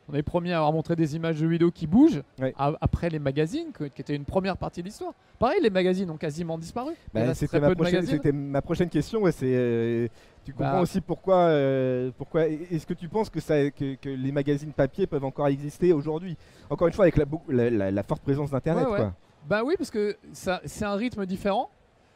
[0.10, 2.54] On est les premiers à avoir montré des images de jeux vidéo qui bougent Ouais.
[2.58, 5.14] après les magazines, qui étaient une première partie de l'histoire.
[5.40, 6.92] Pareil, les magazines ont quasiment disparu.
[7.14, 8.02] Bah, c'était ma prochaine,
[8.34, 9.22] ma question.
[9.22, 10.08] ouais, c'est, euh,
[10.44, 10.82] tu comprends Bah.
[10.82, 12.46] aussi pourquoi, euh, pourquoi.
[12.48, 16.36] Est-ce que tu penses que, ça, que, que les magazines papier peuvent encore exister aujourd'hui?
[16.70, 19.08] Encore une fois, avec la, beaucoup- la, la- la forte présence d'Internet, Ouais.
[19.48, 21.70] Bah oui, parce que c'est un rythme différent.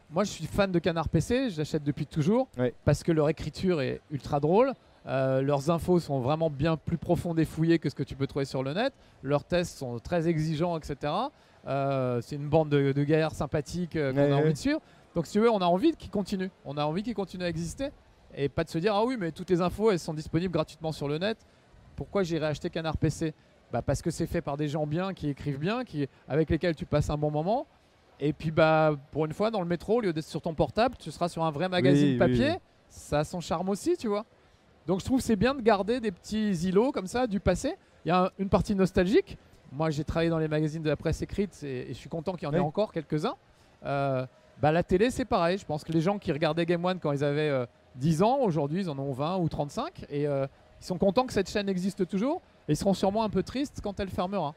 [0.09, 2.73] Moi, je suis fan de Canard PC, je l'achète depuis toujours, Ouais.
[2.85, 4.73] parce que leur écriture est ultra drôle.
[5.05, 8.27] Euh, leurs infos sont vraiment bien plus profondes et fouillées que ce que tu peux
[8.27, 8.93] trouver sur le net.
[9.23, 11.13] Leurs tests sont très exigeants, etc.
[11.67, 14.41] Euh, c'est une bande de, de gaillards sympathiques euh, qu'on Ouais, a ouais.
[14.43, 14.79] envie de suivre.
[15.15, 16.49] Donc, si tu veux, on a envie qu'ils continuent.
[16.65, 17.89] On a envie qu'ils continuent à exister.
[18.35, 20.91] Et pas de se dire, ah oui, mais toutes les infos, elles sont disponibles gratuitement
[20.91, 21.37] sur le net.
[21.95, 23.33] Pourquoi j'irai acheter Canard PC
[23.73, 26.73] bah parce que c'est fait par des gens bien, qui écrivent bien, qui, avec lesquels
[26.73, 27.67] tu passes un bon moment.
[28.19, 30.95] Et puis bah pour une fois dans le métro, au lieu d'être sur ton portable,
[30.97, 32.49] tu seras sur un vrai magazine oui, papier.
[32.51, 32.57] oui.
[32.89, 34.25] Ça a son charme aussi, tu vois.
[34.87, 37.75] Donc je trouve c'est bien de garder des petits îlots comme ça du passé.
[38.05, 39.37] Il y a un- une partie nostalgique.
[39.71, 42.33] Moi j'ai travaillé dans les magazines de la presse écrite et, et je suis content
[42.33, 43.35] qu'il y en ait encore quelques-uns.
[43.85, 44.25] Euh,
[44.61, 45.57] bah, la télé c'est pareil.
[45.57, 48.39] Je pense que les gens qui regardaient Game One quand ils avaient euh, 10 ans,
[48.39, 50.47] aujourd'hui ils en ont 20 ou 35 et euh,
[50.81, 52.41] ils sont contents que cette chaîne existe toujours.
[52.69, 54.55] Et ils seront sûrement un peu tristes quand elle fermera.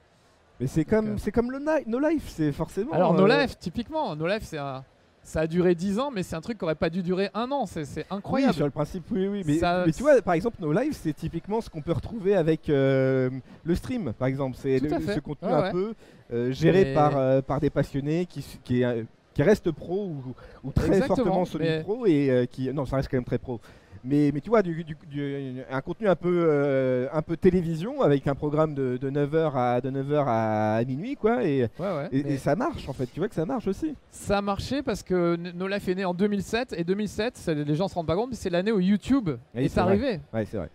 [0.60, 2.92] Mais c'est euh, comme, c'est comme le No Life, c'est forcément.
[2.92, 4.84] Alors, euh, No Life, typiquement, No Life, c'est un-
[5.22, 7.50] ça a duré 10 ans, mais c'est un truc qui aurait pas dû durer un
[7.52, 7.66] an.
[7.66, 8.54] C'est c'est Oui, incroyable.
[8.54, 9.42] sur le principe, oui, oui.
[9.46, 12.34] Mais, Ça- mais tu vois, par exemple, No Life, c'est typiquement ce qu'on peut retrouver
[12.36, 13.30] avec euh,
[13.64, 14.56] le stream, par exemple.
[14.60, 15.94] C'est ce contenu Ouais, un peu
[16.32, 19.02] euh, géré Mais- par, euh, par des passionnés qui, qui, euh,
[19.34, 21.46] qui restent pro ou, ou très Exactement, fortement mais-
[21.76, 22.72] semi-pro et euh, qui.
[22.72, 23.60] Non, ça reste quand même très pro.
[24.02, 28.00] Mais, mais tu vois, du, du- du- un contenu un peu, euh, un peu télévision
[28.00, 31.44] avec un programme de, de 9h, à, de 9h à, minuit, quoi.
[31.44, 33.06] Et, Ouais, ouais, et, mais et ça marche, en fait.
[33.12, 33.94] Tu vois que ça marche aussi.
[34.10, 37.74] ça a marché parce que No Life est né en 2007 et 2007, c'est- les
[37.74, 39.80] gens se rendent pas compte, mais c'est l'année où YouTube Oui, est, vrai.
[39.82, 40.20] arrivé.
[40.32, 40.70] Ouais, c'est vrai.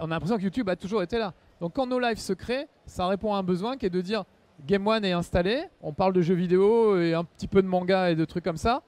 [0.00, 1.34] On a l'impression que YouTube a toujours été là.
[1.60, 4.24] Donc quand No Life se crée, ça répond à un besoin qui est de dire
[4.66, 8.10] Game One est installé, on parle de jeux vidéo et un petit peu de manga
[8.10, 8.82] et de trucs comme ça.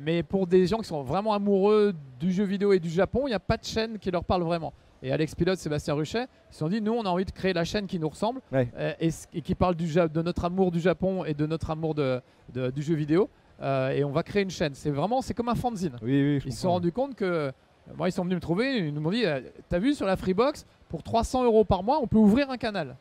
[0.00, 3.30] Mais pour des gens qui sont vraiment amoureux du jeu vidéo et du Japon, il
[3.30, 4.72] n'y a pas de chaîne qui leur parle vraiment.
[5.02, 7.52] Et Alex Pilote, Sébastien Ruchet, ils se sont dit, nous, on a envie de créer
[7.52, 8.68] la chaîne qui nous ressemble Ouais.
[8.76, 12.20] euh, et, qui parle du, de notre amour du Japon et de notre amour de,
[12.52, 13.28] de- du jeu vidéo.
[13.60, 14.74] Euh, et on va créer une chaîne.
[14.74, 15.96] C'est vraiment, c'est comme un fanzine.
[16.02, 17.24] Oui, oui, je Ils se sont rendus compte que.
[17.24, 17.50] euh,
[17.96, 19.24] Moi, ils sont venus me trouver, ils nous m'ont dit
[19.68, 22.96] T'as vu sur la Freebox, pour 300 euros par mois, on peut ouvrir un canal.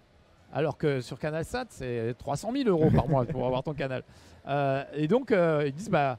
[0.53, 4.03] Alors que sur CanalSat, c'est 300 000 euros par mois pour avoir ton canal.
[4.49, 5.33] Euh, et donc,
[5.65, 6.17] ils disent Bah,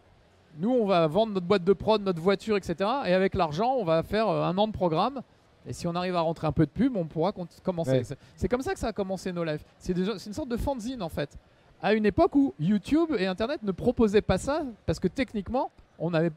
[0.59, 2.75] nous, on va vendre notre boîte de prod, notre voiture, etc.
[3.07, 5.21] Et avec l'argent, on va faire euh, un an de programme.
[5.66, 7.90] Et si on arrive à rentrer un peu de pub, on pourra commencer.
[7.90, 8.03] Ouais.
[8.37, 9.64] C'est- comme ça que ça a commencé No Life.
[9.79, 11.37] C'est une sorte de fanzine en fait.
[11.83, 16.12] À une époque où YouTube et Internet ne proposaient pas ça, parce que techniquement, on
[16.14, 16.31] avait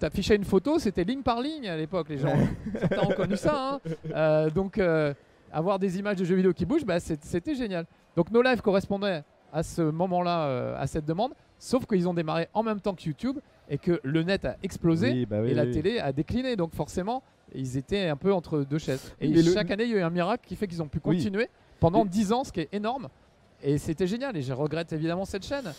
[0.00, 2.32] T'affichais une photo, c'était ligne par ligne à l'époque, les gens.
[2.78, 3.72] Certains ont connu ça.
[3.74, 3.80] hein.
[4.14, 5.12] Euh, donc, euh,
[5.52, 7.84] avoir des images de jeux vidéo qui bougent, bah, c'était génial.
[8.14, 11.32] Donc, No Life correspondait à ce moment-là, euh, à cette demande.
[11.58, 13.38] Sauf qu'ils ont démarré en même temps que YouTube
[13.70, 15.72] et que le net a explosé Oui, bah oui, et la oui.
[15.72, 16.56] télé a décliné.
[16.56, 17.22] Donc forcément,
[17.54, 19.12] ils étaient un peu entre deux chaises.
[19.20, 20.88] Et Mais le- chaque année, il y a eu un miracle qui fait qu'ils ont
[20.88, 21.48] pu continuer
[21.80, 23.08] pendant Mais- 10 ans, ce qui est énorme.
[23.62, 24.36] Et c'était génial.
[24.36, 25.72] Et je regrette évidemment cette chaîne.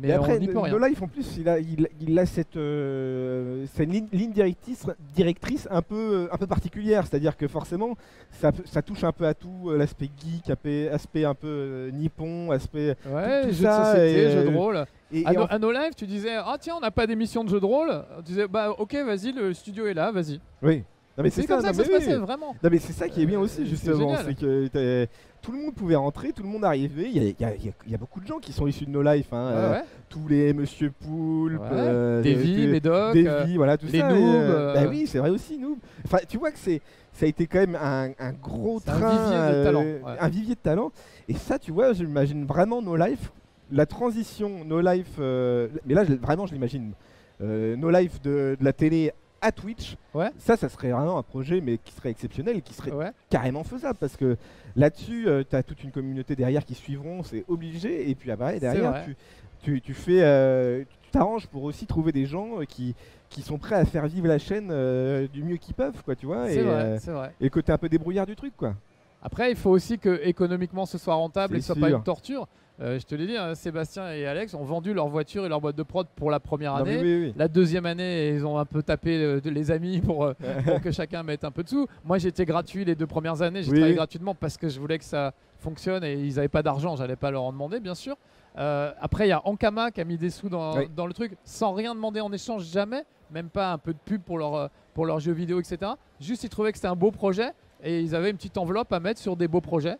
[0.00, 0.72] Mais Et après, on n'y peut rien.
[0.78, 4.32] No Life en plus, il a, il, il a cette, euh, c'est une ligne, ligne
[4.32, 7.96] directrice, directrice un peu, un peu particulière, c'est-à-dire que forcément,
[8.30, 12.50] ça, ça touche un peu à tout, euh, l'aspect geek, aspect, un peu euh, nippon,
[12.50, 12.96] aspect.
[13.06, 14.84] Ouais, tout jeux ça de société, et, jeux de euh, rôle.
[15.12, 17.48] Et, À, et no, en- à tu disais Ah tiens, on n'a pas d'émission de
[17.48, 17.90] jeux de rôle.
[18.18, 20.40] Tu disais Bah ok, vas-y, le studio est là, vas-y.
[20.62, 20.84] oui.
[21.18, 22.54] Non, mais C'est comme ça que ça se passait, vraiment.
[22.62, 25.06] Non, mais c'est ça qui est bien aussi Euh, c'est justement, c'est que
[25.42, 27.10] tout le monde pouvait rentrer, tout le monde arrivait.
[27.10, 28.38] Il y a, il y a- il y a- il y a beaucoup de gens
[28.38, 29.84] qui sont issus de No Life, hein, euh, Ouais, ouais.
[30.08, 31.66] tous les Monsieur Poulpe, Ouais.
[31.72, 33.14] euh, Davy, Médoc.
[33.16, 34.08] Davy, euh, voilà, tout les ça.
[34.08, 35.78] noobs, euh, Bah oui, c'est vrai aussi, nous.
[36.04, 36.80] Enfin, tu vois que c'est,
[37.12, 39.84] ça a été quand même un, un gros C'est un train, vivier de talent,
[40.20, 40.92] un vivier de talent.
[41.28, 43.32] Et ça, tu vois, j'imagine vraiment No Life,
[43.72, 45.16] la transition No Life.
[45.18, 46.92] euh, mais là, je- vraiment, je l'imagine.
[47.40, 49.96] No Life de, de la télé à Twitch.
[50.14, 50.30] Ouais.
[50.38, 53.10] Ça, ça serait vraiment un projet, mais qui serait exceptionnel, qui serait Ouais.
[53.30, 54.36] carrément faisable parce que
[54.76, 58.10] là-dessus, tu as toute une communauté derrière qui suivront, c'est obligé.
[58.10, 59.16] Et puis après, derrière, tu,
[59.62, 62.94] tu, tu fais, euh, tu t'arranges pour aussi trouver des gens euh, qui,
[63.28, 66.26] qui sont prêts à faire vivre la chaîne euh, du mieux qu'ils peuvent, quoi, tu
[66.26, 66.50] vois.
[66.50, 67.32] Et, vrai, euh, vrai.
[67.40, 68.74] et le côté un peu débrouillard du truc, quoi.
[69.22, 71.96] Après, il faut aussi que économiquement ce soit rentable et que ce C'est soit pas
[71.96, 72.46] une torture.
[72.80, 75.60] Euh, je te l'ai dit, hein, Sébastien et Alex ont vendu leur voiture et leur
[75.60, 76.98] boîte de prod pour la première Non, année.
[77.00, 77.34] oui, oui.
[77.36, 80.92] La deuxième année, ils ont un peu tapé euh, les amis pour, euh, pour que
[80.92, 81.88] chacun mette un peu de sous.
[82.04, 83.62] Moi, j'étais gratuit les deux premières années.
[83.64, 86.94] J'ai travaillé gratuitement parce que je voulais que ça fonctionne et ils n'avaient pas d'argent.
[86.94, 88.16] J'allais pas leur en demander, bien sûr.
[88.54, 91.94] Après, il y a Ankama qui a mis des sous dans, le truc sans rien
[91.94, 93.04] demander en échange, jamais.
[93.30, 95.92] Même pas un peu de pub pour, leur, pour leurs jeux vidéo, etc.
[96.18, 98.98] Juste, ils trouvaient que c'était un beau projet et ils avaient une petite enveloppe à
[99.00, 99.96] mettre sur des beaux projets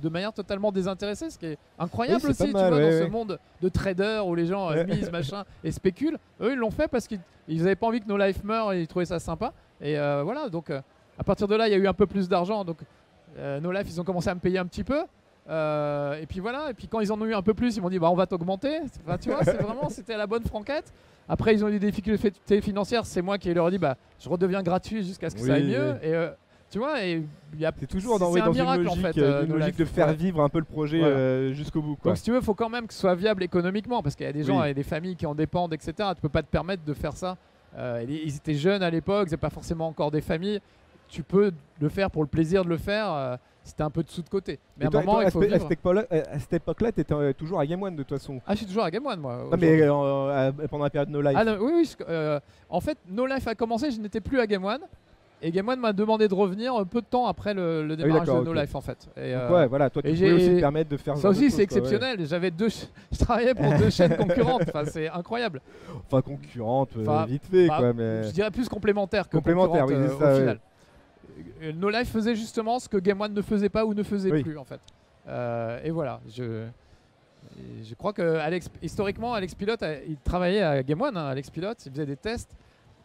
[0.00, 3.10] de manière totalement désintéressée, ce qui est incroyable Oui, aussi, tu vois, ouais, dans ce
[3.10, 4.84] monde de traders où les gens euh, Ouais.
[4.86, 6.18] misent, machin, et spéculent.
[6.40, 8.86] Eux, ils l'ont fait parce qu'ils n'avaient pas envie que nos life meurent et ils
[8.86, 9.52] trouvaient ça sympa.
[9.80, 10.80] Et euh, voilà, donc euh,
[11.18, 12.64] à partir de là, il y a eu un peu plus d'argent.
[12.64, 12.78] Donc
[13.38, 15.00] euh, nos life, ils ont commencé à me payer un petit peu.
[15.48, 17.88] Et puis voilà, et puis quand ils en ont eu un peu plus, ils m'ont
[17.90, 18.78] dit bah on va t'augmenter.
[19.06, 20.92] Enfin, tu vois, c'est vraiment c'était la bonne franquette.
[21.28, 24.28] Après ils ont eu des difficultés financières, c'est moi qui leur ai dit bah je
[24.28, 25.92] redeviens gratuit jusqu'à ce que ça aille mieux.
[26.02, 26.08] oui.
[26.08, 26.28] Et
[26.70, 27.22] tu vois, et
[27.54, 29.20] il y a C'est toujours dans, c'est oui, un dans miracle, une en logique, fait,
[29.20, 30.14] euh, euh, une logique de faire Ouais.
[30.14, 31.14] vivre un peu le projet Voilà.
[31.14, 32.10] euh, jusqu'au bout, quoi.
[32.12, 34.26] Donc si tu veux, il faut quand même que ce soit viable économiquement parce qu'il
[34.26, 34.68] y a des gens Oui.
[34.70, 35.92] et des familles qui en dépendent, etc.
[36.14, 37.36] Tu peux pas te permettre de faire ça.
[37.76, 40.60] Euh, ils ils étaient jeunes à l'époque, c'est pas forcément encore des familles.
[41.08, 43.38] Tu peux le faire pour le plaisir de le faire.
[43.62, 44.60] si t'as un peu de sous de côté.
[44.78, 45.68] Mais à un toi- moment, toi, il à, faut cette- à vivre.
[45.68, 48.40] cette époque-là, à cette époque-là, tu étais toujours à Game One de toute façon.
[48.46, 49.38] Ah, je suis toujours à Game One, moi.
[49.38, 49.68] Non, aujourd'hui.
[50.56, 51.32] mais pendant la période No Life.
[51.36, 51.90] Ah, non, oui, oui.
[51.98, 52.38] je-
[52.70, 54.82] en fait, No Life a commencé, je n'étais plus à Game One.
[55.42, 58.26] Et Game One m'a demandé de revenir un peu de temps après le, le démarrage
[58.26, 58.54] de No.
[58.54, 59.06] Life, en fait.
[59.16, 61.50] Et, Donc, euh, ouais, voilà, toi, tu pouvais aussi te permettre de faire ça aussi,
[61.50, 61.62] c'est ouais.
[61.64, 62.26] exceptionnel.
[62.26, 62.68] J'avais deux,
[63.12, 64.62] je travaillais pour deux chaînes concurrentes.
[64.68, 65.60] Enfin, c'est incroyable.
[66.06, 67.92] Enfin, concurrente, euh, Enfin, vite fait, bah, quoi.
[67.92, 68.22] Mais...
[68.24, 70.40] Je dirais plus complémentaire que Complémentaire, concurrente, oui, euh, ça, au ouais.
[70.40, 70.60] final.
[71.62, 74.30] Euh, No Life faisait justement ce que Game One ne faisait pas ou ne faisait
[74.32, 74.42] Oui.
[74.42, 74.80] plus en fait.
[75.28, 76.64] Euh, et voilà, je,
[77.58, 81.50] et je crois que Alex, historiquement, Alex Pilote, il travaillait à Game One, hein, Alex
[81.50, 82.56] Pilote, il faisait des tests.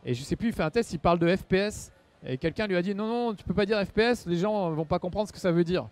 [0.05, 1.91] Et je sais plus, il fait un test, il parle de FPS.
[2.25, 4.85] Et quelqu'un lui a dit non, non, tu peux pas dire FPS, les gens vont
[4.85, 5.87] pas comprendre ce que ça veut dire.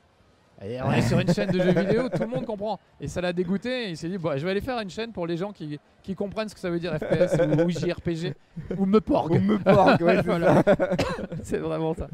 [0.61, 2.79] Et on est sur une chaîne de jeux vidéo, tout le monde comprend.
[2.99, 3.85] Et ça l'a dégoûté.
[3.85, 5.79] Et il s'est dit, bon, je vais aller faire une chaîne pour les gens qui,
[6.03, 8.35] qui comprennent ce que ça veut dire FPS ou, ou JRPG
[8.77, 9.31] ou me porg.
[9.31, 10.61] On me ouais, Voilà.
[11.43, 12.09] C'est vraiment ça.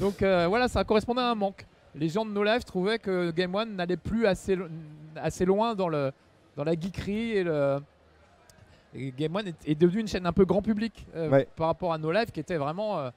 [0.00, 1.64] Donc euh, voilà, ça correspondait à un manque.
[1.94, 4.66] Les gens de No Life trouvaient que Game One n'allait plus assez, lo-
[5.16, 6.10] assez loin dans, le,
[6.56, 7.78] dans la geekerie et le.
[8.94, 11.46] et Game One est, est devenu une chaîne un peu grand public euh, Ouais.
[11.56, 12.98] par rapport à No Life qui était vraiment.
[12.98, 13.10] euh,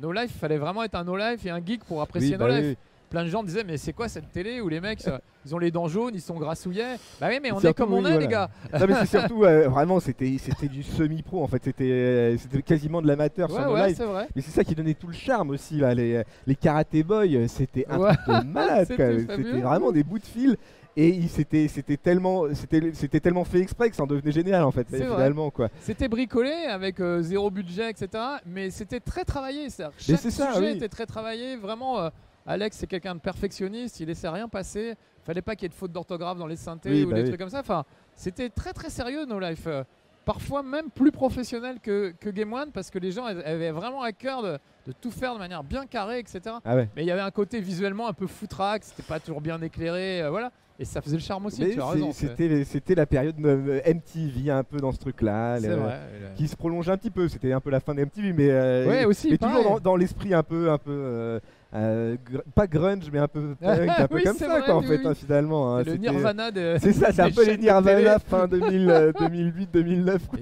[0.00, 2.38] no Life, il fallait vraiment être un No Life et un geek pour apprécier Oui,
[2.38, 2.66] No bah Life.
[2.70, 2.76] oui.
[3.10, 5.58] Plein de gens disaient mais c'est quoi cette télé où les mecs ça- ils ont
[5.58, 6.94] les dents jaunes, ils sont grassouillets?
[7.20, 8.48] Bah oui mais on est comme on oui, est les gars.
[8.72, 11.60] Non, mais c'est surtout, euh, vraiment, c'était c'était du semi-pro en fait.
[11.64, 13.98] C'était euh, c'était quasiment de l'amateur sur No ouais Life.
[14.00, 14.28] vrai.
[14.36, 15.92] Mais c'est ça qui donnait tout le charme aussi là.
[15.92, 18.14] Les, les karaté boys, euh, c'était un Ouais.
[18.14, 18.86] truc de malade.
[18.86, 20.56] C'était vraiment des bouts de fil.
[21.02, 24.70] Et c'était c'était tellement c'était c'était tellement fait exprès que ça en devenait génial en
[24.70, 24.86] fait.
[24.88, 25.68] Finalement quoi.
[25.80, 28.08] C'était bricolé avec euh, zéro budget, etc.
[28.44, 29.68] Mais c'était très travaillé.
[29.78, 30.76] Mais Chaque c'est ça, sujet oui.
[30.76, 31.56] était très travaillé.
[31.56, 32.10] Vraiment, euh,
[32.46, 34.00] Alex, c'est quelqu'un de perfectionniste.
[34.00, 34.94] Il laissait rien passer.
[35.24, 37.22] Fallait pas qu'il y ait de faute d'orthographe dans les synthés Oui, ou bah des
[37.22, 37.28] oui.
[37.28, 37.60] trucs comme ça.
[37.60, 37.84] Enfin,
[38.14, 39.64] c'était très très sérieux nos life.
[39.66, 39.84] Euh,
[40.26, 44.12] Parfois même plus professionnel que, que Game One parce que les gens avaient vraiment à
[44.12, 46.56] cœur de, de tout faire de manière bien carrée, etc.
[46.62, 46.88] Ah ouais.
[46.94, 50.22] Mais il y avait un côté visuellement un peu foutraque, c'était pas toujours bien éclairé,
[50.22, 50.52] euh, voilà.
[50.80, 52.10] Et ça faisait le charme aussi, Mais tu as raison.
[52.10, 55.58] C'était c'était la période euh, MTV un peu dans ce truc là.
[55.60, 56.00] C'est vrai.
[56.36, 57.28] Qui se prolongeait un petit peu.
[57.28, 59.96] C'était un peu la fin de MTV, mais, euh, Ouais, aussi, mais toujours dans, dans
[59.96, 61.38] l'esprit un peu un peu euh,
[61.74, 64.74] euh, gr- pas grunge, mais un peu punk, un peu Oui, comme ça, vrai, quoi,
[64.76, 65.06] en fait, oui.
[65.06, 65.76] hein, finalement.
[65.76, 65.82] hein.
[65.82, 66.76] le Nirvana de.
[66.80, 67.58] C'est ça, c'est un peu les.
[67.58, 70.18] Nirvana fin 2000, euh, 2008-2009.
[70.28, 70.38] quoi.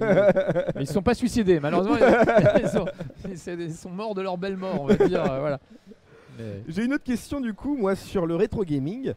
[0.75, 1.97] Mais ils sont pas suicidés, malheureusement.
[2.63, 2.85] ils, sont,
[3.35, 5.21] c'est- ils sont morts de leur belle mort, on va dire.
[5.39, 5.59] voilà.
[6.37, 9.13] Mais- J'ai une autre question du coup, moi, sur le rétro gaming.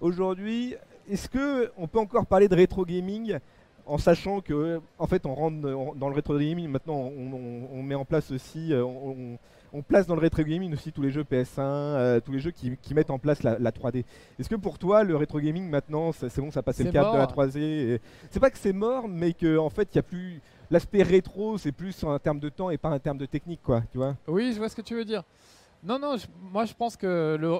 [0.00, 0.74] Aujourd'hui,
[1.08, 3.38] est-ce que on peut encore parler de rétro gaming
[3.86, 5.60] en sachant que, en fait, on rentre
[5.94, 9.38] dans le rétro gaming maintenant, on, on- on met en place aussi, euh, on,
[9.86, 12.76] place dans le rétro gaming aussi tous les jeux PS1, euh, tous les jeux qui,
[12.80, 14.04] qui mettent en place la, la 3D.
[14.38, 17.12] Est-ce que pour toi, le rétro gaming maintenant, c'est bon, ça a passé le cap
[17.12, 17.32] de la mort.
[17.46, 20.40] 3D et- C'est pas que c'est mort, mais que en fait, il y a plus
[20.70, 23.82] l'aspect rétro, c'est plus en termes de temps et pas en termes de technique, quoi.
[23.92, 24.16] Tu vois?
[24.26, 25.22] Oui, je vois ce que tu veux dire.
[25.84, 27.58] Non, non, je- moi je pense que le.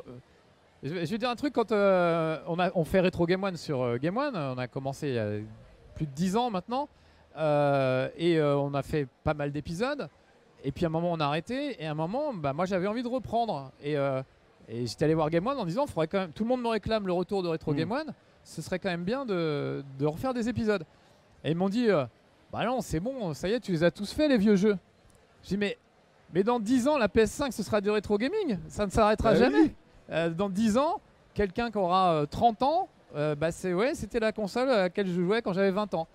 [0.83, 3.43] Je vais, je vais dire un truc quand euh, on, a, on fait Retro Game
[3.43, 5.31] One sur euh, Game One, on a commencé il y a
[5.95, 6.89] plus de 10 ans maintenant,
[7.39, 10.09] euh, et euh, on a fait pas mal d'épisodes,
[10.65, 12.87] et puis à un moment on a arrêté, et à un moment, bah, moi j'avais
[12.87, 13.95] envie de reprendre, et,
[14.69, 16.69] et j'étais allé voir Game One en disant, faudrait quand même, tout le monde me
[16.69, 17.77] réclame le retour de Retro Mm.
[17.77, 20.85] Game One, ce serait quand même bien de, de refaire des épisodes.
[21.43, 21.89] Et ils m'ont dit,
[22.53, 24.77] bah non, c'est bon, ça y est, tu les as tous fait les vieux jeux.
[25.43, 25.79] J'ai dit, mais,
[26.35, 29.39] mais dans 10 ans, la PS5, ce sera du rétro gaming, ça ne s'arrêtera Bah
[29.39, 29.61] jamais.
[29.63, 29.75] oui.
[30.11, 31.01] Euh, dans 10 ans,
[31.35, 35.07] quelqu'un qui aura euh, 30 ans, euh, bah c'est ouais, c'était la console à laquelle
[35.09, 36.07] je jouais quand j'avais 20 ans.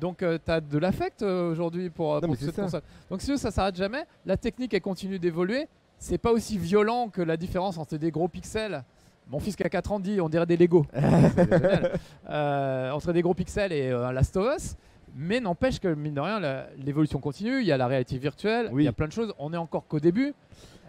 [0.00, 2.62] Donc tu as de l'affect euh, aujourd'hui pour, euh, Non, cette ça.
[2.62, 2.82] console.
[3.10, 4.04] Donc si ça s'arrête jamais.
[4.26, 5.66] La technique elle continue d'évoluer.
[5.98, 8.84] C'est pas aussi violent que la différence entre des gros pixels.
[9.28, 10.86] Mon fils qui a 4 ans dit on dirait des Lego.
[12.30, 14.76] Euh, entre des gros pixels et euh, un Last of Us.
[15.16, 17.60] Mais n'empêche que mine de rien, l'évolution continue.
[17.60, 18.82] Il y a la réalité virtuelle, Oui.
[18.82, 19.32] il y a plein de choses.
[19.38, 20.34] On est encore qu'au début.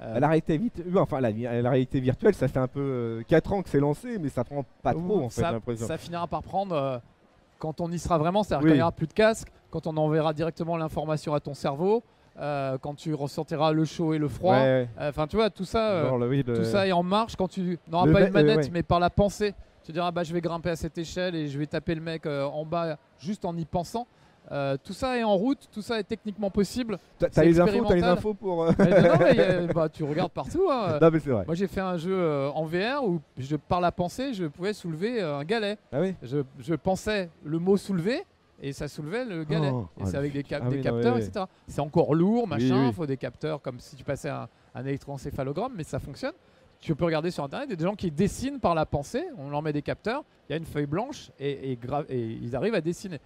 [0.01, 3.61] Euh, La réalité, virtuelle, enfin, la, la réalité virtuelle, ça fait un peu 4 ans
[3.61, 5.43] que c'est lancé, mais ça prend pas trop en fait,
[5.75, 6.97] ça, finira par prendre euh,
[7.57, 8.69] quand on y sera vraiment, c'est-à-dire Oui.
[8.69, 12.01] quand il n'y aura plus de casque, quand on enverra directement l'information à ton cerveau,
[12.39, 14.55] euh, quand tu ressentiras le chaud et le froid.
[14.55, 14.87] Ouais.
[14.99, 17.35] Enfin, tu vois, tout ça, euh, Genre le- oui, le- tout ça est en marche
[17.35, 18.69] quand tu n'auras pas une manette, euh, ouais.
[18.71, 19.53] mais par la pensée.
[19.83, 22.25] Tu diras, bah, je vais grimper à cette échelle et je vais taper le mec
[22.25, 24.07] euh, en bas juste en y pensant.
[24.51, 26.97] Euh, tout ça est en route, tout ça est techniquement possible.
[27.19, 28.63] T'as les infos, t'as les infos pour.
[28.63, 30.67] euh, Mais non, mais, euh, bah, tu regardes partout.
[30.71, 30.97] hein.
[31.01, 31.45] non, mais c'est vrai.
[31.45, 34.73] Moi, j'ai fait un jeu euh, en VR où, je, par la pensée, je pouvais
[34.73, 35.77] soulever un galet.
[35.91, 38.23] Ah oui Je, je pensais le mot soulever
[38.61, 39.69] et ça soulevait le galet.
[39.71, 41.45] Oh, et c'est avec des, cap- ah des oui, non, capteurs, etc.
[41.67, 42.87] C'est encore lourd, machin.
[42.87, 46.33] Il faut des capteurs comme si tu passais un, un électroencéphalogramme, mais ça fonctionne.
[46.81, 49.25] Tu peux regarder sur internet, il y a des gens qui dessinent par la pensée,
[49.37, 52.19] on leur met des capteurs, il y a une feuille blanche et, et gra- et
[52.41, 53.19] ils arrivent à dessiner.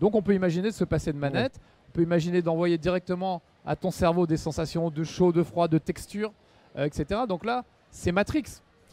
[0.00, 3.76] Donc on peut imaginer de se passer de manette, on peut imaginer d'envoyer directement à
[3.76, 6.32] ton cerveau des sensations de chaud, de froid, de texture,
[6.76, 7.20] euh, etc.
[7.28, 8.44] Donc là, c'est Matrix.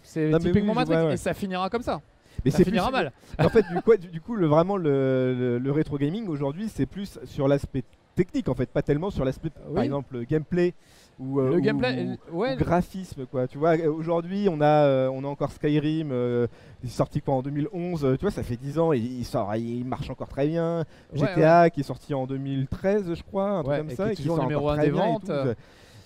[0.03, 1.13] C'est typiquement oui, Matrix vois, ouais.
[1.13, 2.01] et ça finira comme ça.
[2.45, 3.11] Mais ça finira plus- mal.
[3.39, 6.69] En fait, du coup, du, du coup le, vraiment, le, le, le rétro gaming aujourd'hui,
[6.69, 7.83] c'est plus sur l'aspect
[8.15, 9.85] technique en fait, pas tellement sur l'aspect, par Oui.
[9.85, 10.73] exemple, gameplay
[11.19, 13.47] ou, euh, le gameplay, ou ouais, graphisme quoi.
[13.47, 16.47] Tu vois, euh, aujourd'hui, on a, euh, on a encore Skyrim, euh,
[16.83, 18.05] il est sorti quoi en 2011.
[18.05, 20.85] euh, tu vois, ça fait 10 ans, et il sort, il marche encore très bien.
[21.13, 24.09] ouais, GTA qui est sorti en 2013, je crois, un truc comme et ça, qui
[24.09, 25.31] est et qui toujours sort numéro encore un très des bien et ventes.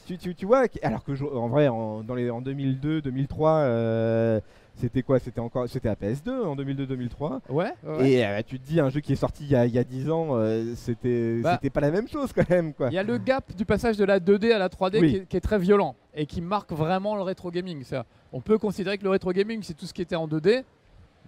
[0.07, 3.01] Tu, tu, tu vois, qui- alors que je- en vrai, en, dans les, en 2002,
[3.01, 4.39] 2003, euh,
[4.75, 5.19] c'était quoi?
[5.19, 7.39] C'était encore, c'était à PS2 en 2002-2003.
[7.49, 8.09] ouais, ouais.
[8.09, 9.77] Et euh, tu te dis, un jeu qui est sorti il y a, il y
[9.79, 11.53] a 10 ans, euh, c'était Bah.
[11.53, 12.73] c'était pas la même chose quand même.
[12.73, 12.87] Quoi.
[12.89, 15.09] Il y a le gap du passage de la 2D à la 3D Oui.
[15.09, 17.83] qui, est, qui est très violent et qui marque vraiment le rétro gaming.
[17.83, 20.63] C'est-à-dire, On peut considérer que le rétro gaming c'est tout ce qui était en 2D,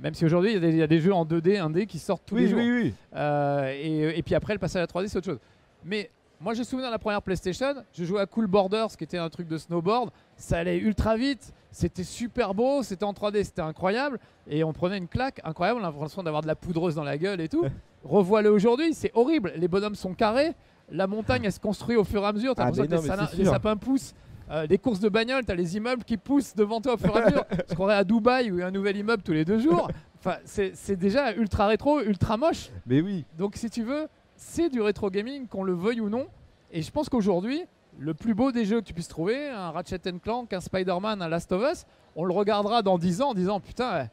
[0.02, 1.86] même si aujourd'hui il y a des- il y, a des jeux en 2D, 1D
[1.86, 2.60] qui sortent tous oui, les jours.
[2.60, 2.94] oui, oui.
[3.16, 5.40] Euh, et, et puis après le passage à la 3D c'est autre chose.
[5.86, 6.10] Mais
[6.44, 9.30] moi j'ai souvenir de la première PlayStation, je jouais à Cool Borders qui était un
[9.30, 14.20] truc de snowboard, ça allait ultra vite, c'était super beau, c'était en 3D, c'était incroyable
[14.48, 17.18] et on prenait une claque incroyable, on a l'impression d'avoir de la poudreuse dans la
[17.18, 17.66] gueule et tout.
[18.04, 20.54] Revois-le aujourd'hui, c'est horrible, les bonhommes sont carrés,
[20.92, 23.08] la montagne elle se construit au fur et à mesure, t'as Ah, l'impression que les,
[23.44, 24.14] salins- sapins poussent.
[24.52, 27.22] Euh, les courses de bagnole, t'as les immeubles qui poussent devant toi au fur et
[27.22, 27.46] à mesure.
[27.70, 29.90] Je croirais à Dubaï où il y a un nouvel immeuble tous les deux jours.
[30.26, 32.70] Enfin, c'est c'est déjà ultra rétro, ultra moche.
[32.86, 33.26] Mais oui.
[33.38, 34.08] Donc si tu veux,
[34.44, 36.28] c'est du rétro gaming, qu'on le veuille ou non.
[36.72, 37.64] Et je pense qu'aujourd'hui,
[37.98, 41.28] le plus beau des jeux que tu puisses trouver, un Ratchet Clank, un Spider-Man, un
[41.30, 44.10] Last of Us, on le regardera dans 10 ans en disant putain,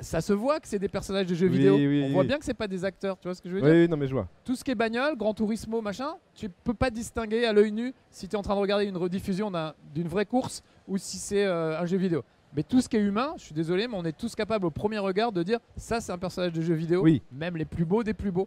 [0.00, 1.74] ça se voit que c'est des personnages de jeux Oui, vidéo.
[1.76, 3.60] oui, on voit bien que c'est pas des acteurs, tu vois ce que je veux
[3.62, 4.28] dire oui, non, mais je vois.
[4.44, 7.92] Tout ce qui est bagnole, Grand Turismo, machin, tu peux pas distinguer à l'œil nu
[8.10, 11.16] si tu es en train de regarder une rediffusion d'un- d'une vraie course ou si
[11.16, 12.22] c'est euh, un jeu vidéo.
[12.56, 14.70] Mais tout ce qui est humain, je suis désolé, mais on est tous capables au
[14.70, 17.20] premier regard de dire ça c'est un personnage de jeu vidéo, Oui.
[17.32, 18.46] même les plus beaux des plus beaux.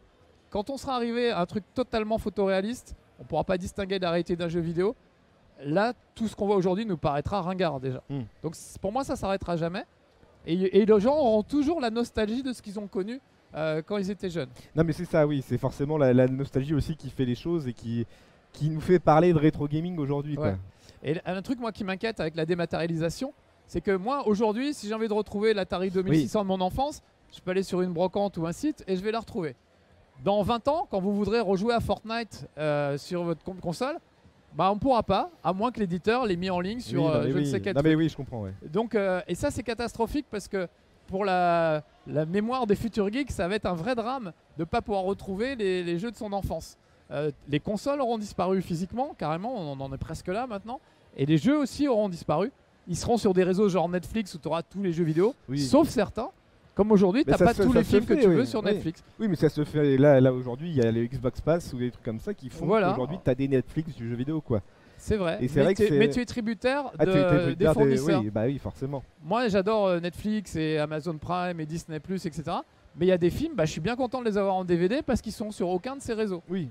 [0.49, 4.35] Quand on sera arrivé à un truc totalement photoréaliste, on pourra pas distinguer la réalité
[4.35, 4.95] d'un jeu vidéo.
[5.63, 8.03] Là, tout ce qu'on voit aujourd'hui nous paraîtra ringard déjà.
[8.09, 8.23] Hmm.
[8.43, 9.83] Donc pour moi, ça s'arrêtera jamais.
[10.45, 13.19] Et, et les gens auront toujours la nostalgie de ce qu'ils ont connu
[13.55, 14.49] euh, quand ils étaient jeunes.
[14.75, 15.43] Non, mais c'est ça, oui.
[15.45, 18.05] C'est forcément la, la nostalgie aussi qui fait les choses et qui,
[18.53, 20.37] qui nous fait parler de rétro gaming aujourd'hui.
[20.37, 20.55] Ouais.
[21.03, 23.33] Et un truc moi qui m'inquiète avec la dématérialisation,
[23.67, 27.01] c'est que moi aujourd'hui, si j'ai envie de retrouver l'Atari 2600 de mon enfance,
[27.35, 29.55] je peux aller sur une brocante ou un site et je vais la retrouver.
[30.23, 33.97] Dans 20 ans, quand vous voudrez rejouer à Fortnite euh, sur votre con- console,
[34.55, 37.13] bah on pourra pas, à moins que l'éditeur l'ait mis en ligne sur Oui, non,
[37.15, 37.49] euh, mais je ne oui.
[37.51, 38.41] sais quel Non, mais oui, je comprends.
[38.41, 38.53] ouais.
[38.71, 40.67] Donc, euh, et ça, c'est catastrophique parce que
[41.07, 44.65] pour la, la mémoire des futurs geeks, ça va être un vrai drame de ne
[44.65, 46.77] pas pouvoir retrouver les, les jeux de son enfance.
[47.11, 50.81] Euh, les consoles auront disparu physiquement, carrément, on en est presque là maintenant.
[51.15, 52.51] Et les jeux aussi auront disparu.
[52.89, 55.59] Ils seront sur des réseaux genre Netflix où tu auras tous les jeux vidéo, Oui.
[55.59, 56.29] sauf certains.
[56.77, 58.45] Comme aujourd'hui, tu Mais n'as ça pas se- tous les films que tu oui, veux
[58.45, 58.71] sur oui.
[58.71, 59.03] Netflix.
[59.19, 60.69] Oui, mais ça se fait là, là aujourd'hui.
[60.69, 62.91] Il y a les Xbox Pass ou des trucs comme ça qui font Voilà.
[62.91, 64.61] qu'aujourd'hui tu as des Netflix du jeu vidéo quoi.
[64.99, 65.37] C'est vrai.
[65.41, 67.63] Et mais, vrai tu, mais tu es tributaire Ah, de- tu- tu- tu- des tu
[67.63, 68.21] gardes fournisseurs.
[68.21, 69.03] Oui, bah oui, forcément.
[69.23, 72.43] Moi, j'adore euh, Netflix et Amazon Prime et Disney etc.
[72.99, 74.63] Mais il y a des films, bah, je suis bien content de les avoir en
[74.63, 76.41] DVD parce qu'ils sont sur aucun de ces réseaux.
[76.49, 76.69] Oui.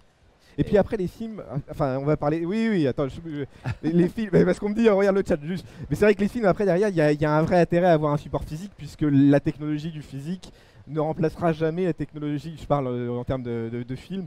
[0.59, 2.45] Et puis après les films, enfin on va parler.
[2.47, 3.45] Oui, oui, attends, je-
[3.83, 5.67] les, films, parce qu'on me dit, oh, regarde le chat juste.
[5.91, 7.43] Mais c'est vrai que les films après derrière, il y, a- il y a un
[7.43, 10.53] vrai intérêt à avoir un support physique puisque la technologie du physique
[10.89, 12.57] ne remplacera jamais la technologie.
[12.61, 14.27] Je parle euh, en termes de, de, de films.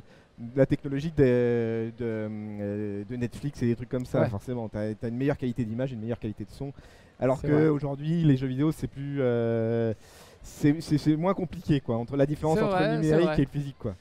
[0.56, 4.30] La technologie de, de, euh, de Netflix et des trucs comme ça, Ouais.
[4.30, 4.70] forcément.
[4.70, 6.72] Tu as, une meilleure qualité d'image, une meilleure qualité de son.
[7.20, 9.18] Alors qu'aujourd'hui, les jeux vidéo, c'est plus.
[9.20, 9.94] euh,
[10.42, 13.96] c'est moins compliqué, quoi, entre la différence entre vrai, numérique et le physique, quoi.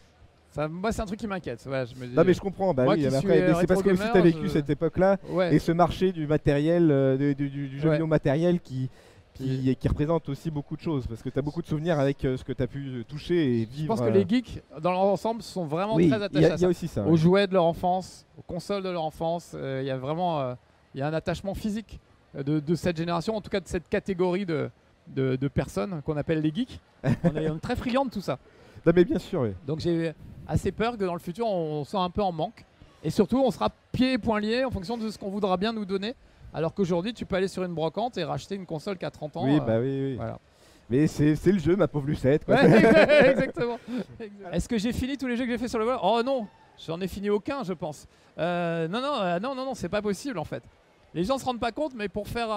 [0.58, 1.64] Ça, moi, c'est un truc qui m'inquiète.
[1.70, 3.42] Ouais, je me dis, Non mais je comprends, bah Moi oui, qui mais suis, après,
[3.42, 5.54] euh, mais c'est parce que aussi rétro t'as vécu je- cette époque-là ouais.
[5.54, 8.90] et ce marché du matériel, euh, du, du- du jeu vidéo matériel qui,
[9.34, 12.36] qui, qui représente aussi beaucoup de choses parce que t'as beaucoup de souvenirs avec euh,
[12.36, 13.82] ce que t'as pu euh, toucher et vivre.
[13.82, 16.54] Je pense que euh, les geeks, dans leur ensemble, sont vraiment oui, très attachés a-
[16.54, 16.66] à ça.
[16.68, 17.04] aussi ça.
[17.06, 19.52] Aux jouets de leur enfance, aux consoles de leur enfance.
[19.54, 20.54] euh, Il y a vraiment euh,
[20.92, 22.00] il y a un attachement physique
[22.36, 24.70] euh, de, de cette génération, en tout cas de cette catégorie de,
[25.06, 26.80] de, de personnes qu'on appelle les geeks.
[27.04, 28.40] on, est, on est très friands de tout ça.
[28.84, 29.50] Non mais bien sûr, oui.
[29.66, 30.14] Donc j'ai
[30.48, 32.64] assez peur que dans le futur, on soit un peu en manque.
[33.04, 35.72] Et surtout, on sera pieds et poings liés en fonction de ce qu'on voudra bien
[35.72, 36.14] nous donner.
[36.52, 39.36] Alors qu'aujourd'hui, tu peux aller sur une brocante et racheter une console qui a 30
[39.36, 39.44] ans.
[39.44, 40.14] oui, euh, bah oui, oui.
[40.16, 40.38] voilà.
[40.90, 42.46] Mais c'est le jeu, ma pauvre Lucette.
[42.46, 42.56] quoi.
[42.56, 43.78] Ouais, exactement.
[44.52, 46.46] Est-ce que j'ai fini tous les jeux que j'ai fait sur le web Oh non,
[46.84, 48.06] j'en ai fini aucun, je pense.
[48.38, 50.62] Euh, non, non, euh, non, non, non, c'est pas possible en fait.
[51.12, 52.48] Les gens se rendent pas compte, mais pour faire,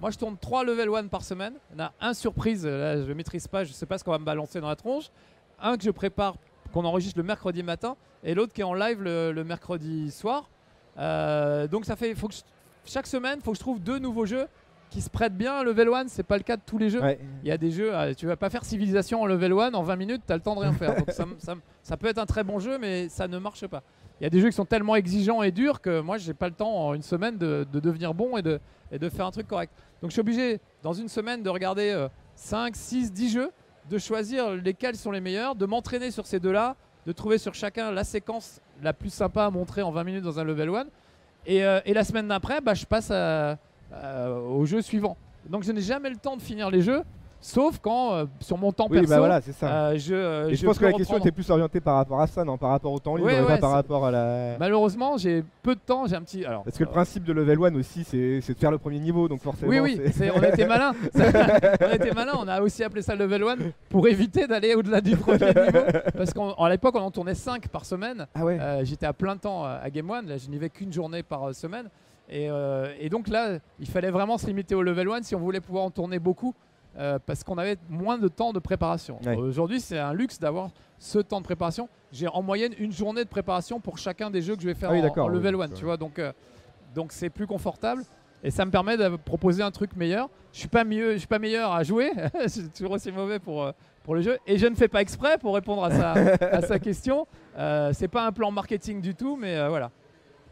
[0.00, 1.54] moi je tourne 3 level 1 par semaine.
[1.70, 4.12] Il y en a un surprise, là je maîtrise pas, je sais pas ce qu'on
[4.12, 5.10] va me balancer dans la tronche.
[5.60, 6.36] Un que je prépare,
[6.72, 10.48] qu'on enregistre le mercredi matin, et l'autre qui est en live le, le mercredi soir.
[10.98, 12.42] Euh, donc ça fait, faut que je-
[12.84, 14.46] chaque semaine, faut que je trouve deux nouveaux jeux
[14.90, 16.04] qui se prêtent bien à level 1.
[16.08, 17.00] C'est pas le cas de tous les jeux.
[17.02, 17.20] Ouais.
[17.42, 19.82] Il y a des jeux, euh, tu vas pas faire civilisation en level 1 en
[19.82, 20.96] 20 minutes, tu as le temps de rien faire.
[20.96, 21.10] Donc
[21.82, 23.82] ça, peut être un très bon jeu, mais ça ne marche pas.
[24.20, 26.48] Il y a des jeux qui sont tellement exigeants et durs que moi, j'ai pas
[26.48, 28.58] le temps en une semaine de, de devenir bon et de,
[28.90, 29.72] et de faire un truc correct.
[30.02, 33.50] Donc je suis obligé, dans une semaine, de regarder euh, 5, 6, 10 jeux,
[33.88, 37.90] de choisir lesquels sont les meilleurs, de m'entraîner sur ces deux-là, de trouver sur chacun
[37.90, 40.84] la séquence la plus sympa à montrer en 20 minutes dans un level 1.
[41.46, 45.16] Et, euh, et la semaine d'après, bah, je passe au jeu suivant.
[45.48, 47.02] Donc je n'ai jamais le temps de finir les jeux,
[47.40, 49.66] sauf quand euh, sur mon temps Oui, perso, bah voilà, ça.
[49.90, 52.20] euh, je, euh, et je, je pense que la question était plus orientée par rapport
[52.20, 54.56] à ça, non Par rapport au temps libre, Ouais, pas par rapport à la.
[54.58, 56.44] Malheureusement, j'ai peu de temps, j'ai un petit.
[56.44, 59.28] Alors, Parce que le principe de level 1 aussi, c'est de faire le premier niveau,
[59.28, 59.70] donc forcément.
[59.70, 60.00] Oui, oui,
[60.34, 60.92] on était malin.
[61.14, 62.32] on était malin.
[62.38, 63.56] On a aussi appelé ça level 1
[63.88, 65.80] pour éviter d'aller au-delà du premier niveau.
[66.16, 68.26] Parce qu'à l'époque, on en tournait 5 par semaine.
[68.34, 68.58] Ah ouais.
[68.82, 70.26] J'étais à plein temps à Game One.
[70.26, 71.88] Là, je n'y vais qu'une journée par semaine.
[72.30, 72.48] Et,
[73.00, 75.84] et donc là, il fallait vraiment se limiter au level 1 si on voulait pouvoir
[75.84, 76.54] en tourner beaucoup.
[76.98, 79.20] Euh, parce qu'on avait moins de temps de préparation.
[79.24, 79.36] Ouais.
[79.36, 81.88] Aujourd'hui, c'est un luxe d'avoir ce temps de préparation.
[82.12, 84.90] J'ai en moyenne une journée de préparation pour chacun des jeux que je vais faire
[84.90, 85.58] Ah oui, en- level 1.
[85.58, 85.78] d'accord.
[85.78, 86.32] Tu vois, donc euh,
[86.94, 88.02] donc c'est plus confortable
[88.42, 90.28] et ça me permet de proposer un truc meilleur.
[90.52, 92.10] Je suis pas mieux, je suis pas meilleur à jouer.
[92.42, 95.02] je suis toujours aussi mauvais pour euh, pour le jeu et je ne fais pas
[95.02, 96.12] exprès pour répondre à sa
[96.52, 97.26] à sa question.
[97.58, 99.90] Euh, c'est pas un plan marketing du tout, mais euh, voilà.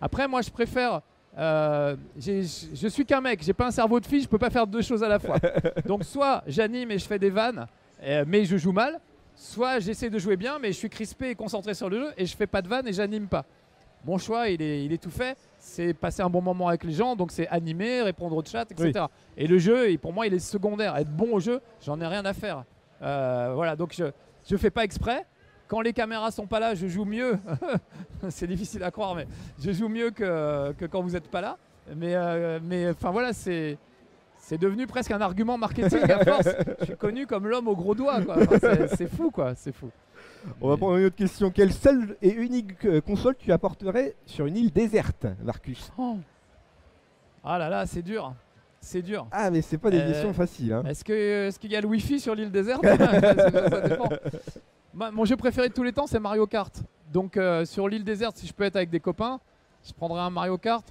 [0.01, 1.01] Après, moi, je préfère.
[1.39, 4.67] Euh, je suis qu'un mec, j'ai pas un cerveau de fille, je peux pas faire
[4.67, 5.37] deux choses à la fois.
[5.87, 7.67] Donc, soit j'anime et je fais des vannes,
[8.03, 8.99] euh, mais je joue mal,
[9.35, 12.25] soit j'essaie de jouer bien, mais je suis crispé et concentré sur le jeu et
[12.25, 13.45] je fais pas de vannes et j'anime pas.
[14.05, 15.37] Mon choix, il est, il est tout fait.
[15.59, 19.07] C'est passer un bon moment avec les gens, donc c'est animer, répondre au chat, etc.
[19.37, 20.97] Et le jeu, pour moi, il est secondaire.
[20.97, 22.65] Être bon au jeu, j'en ai rien à faire.
[23.03, 24.05] Euh, voilà, donc je
[24.49, 25.27] je fais pas exprès.
[25.69, 27.39] Quand les caméras sont pas là, je joue mieux.
[28.29, 29.27] c'est difficile à croire, mais
[29.61, 31.57] je joue mieux que, que quand vous n'êtes pas là.
[31.97, 33.79] Mais, euh, mais enfin voilà, c'est
[34.39, 36.49] c'est devenu presque un argument marketing à force.
[36.81, 38.19] Je suis connu comme l'homme au gros doigt.
[38.21, 39.55] Enfin, c'est- fou, quoi.
[39.57, 39.91] C'est fou.
[40.61, 41.51] On va prendre une autre question.
[41.51, 45.91] Quelle seule et unique euh, console tu apporterais sur une île déserte, Marcus?
[45.99, 46.19] Oh.
[47.43, 48.35] Ah là là, c'est dur.
[48.81, 49.27] C'est dur.
[49.33, 50.73] Ah, mais c'est pas des Euh, questions faciles.
[50.73, 50.85] Hein.
[50.89, 52.85] Est-ce qu'il y a le wifi sur l'île déserte?
[52.85, 54.09] Ça, ça dépend.
[54.97, 56.83] Ma- mon jeu préféré de tous les temps, c'est Mario Kart.
[57.13, 59.39] Donc euh, sur l'île déserte, si je peux être avec des copains,
[59.87, 60.85] je prendrais un Mario Kart.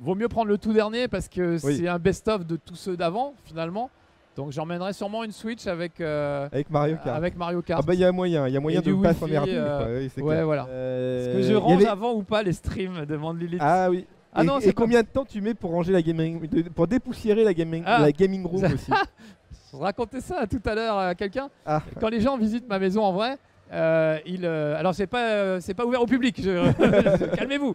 [0.00, 1.76] vaut mieux prendre le tout dernier parce que Oui.
[1.76, 3.90] c'est un best-of de tous ceux d'avant finalement.
[4.36, 7.16] Donc j'emmènerai sûrement une Switch avec, euh, Avec Mario Kart.
[7.16, 7.86] avec Mario Ah Kart.
[7.86, 9.52] bah il y a moyen, il y a moyen Et de pas s'emmerder.
[9.54, 10.62] euh, oui, ouais, voilà.
[10.64, 13.60] Est-ce que je range avait- avant ou pas les streams demande Lilith.
[13.62, 14.06] Ah oui.
[14.32, 17.42] Ah et, non, et combien de temps tu mets pour ranger la gaming, pour dépoussiérer
[17.44, 18.00] la gaming, Ah.
[18.02, 18.90] la gaming room aussi?
[19.70, 21.48] Je racontais ça tout à l'heure à quelqu'un.
[21.66, 21.82] Ah.
[22.00, 23.36] Quand les gens visitent ma maison en vrai,
[23.72, 26.36] euh, ils, euh, alors c'est pas euh, c'est pas ouvert au public.
[27.36, 27.74] Calmez-vous,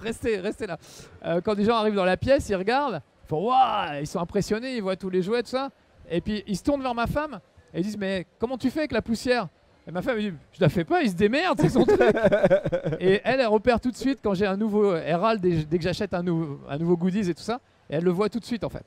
[0.00, 0.78] restez restez là.
[1.42, 4.76] Quand des gens arrivent dans la pièce, ils regardent, ils font waouh, ils sont impressionnés,
[4.76, 5.70] ils voient tous les jouets tout ça,
[6.10, 7.40] et puis ils se tournent vers ma femme
[7.74, 9.48] et ils disent mais comment tu fais avec la poussière?
[9.86, 12.00] Et ma femme elle dit je la fais pas, il se démerde, c'est son truc.
[13.00, 15.76] et elle elle repère tout de suite quand j'ai un nouveau, elle râle dès, dès
[15.76, 18.40] que j'achète un, nouveau un nouveau goodies et tout ça, et elle le voit tout
[18.40, 18.84] de suite en fait.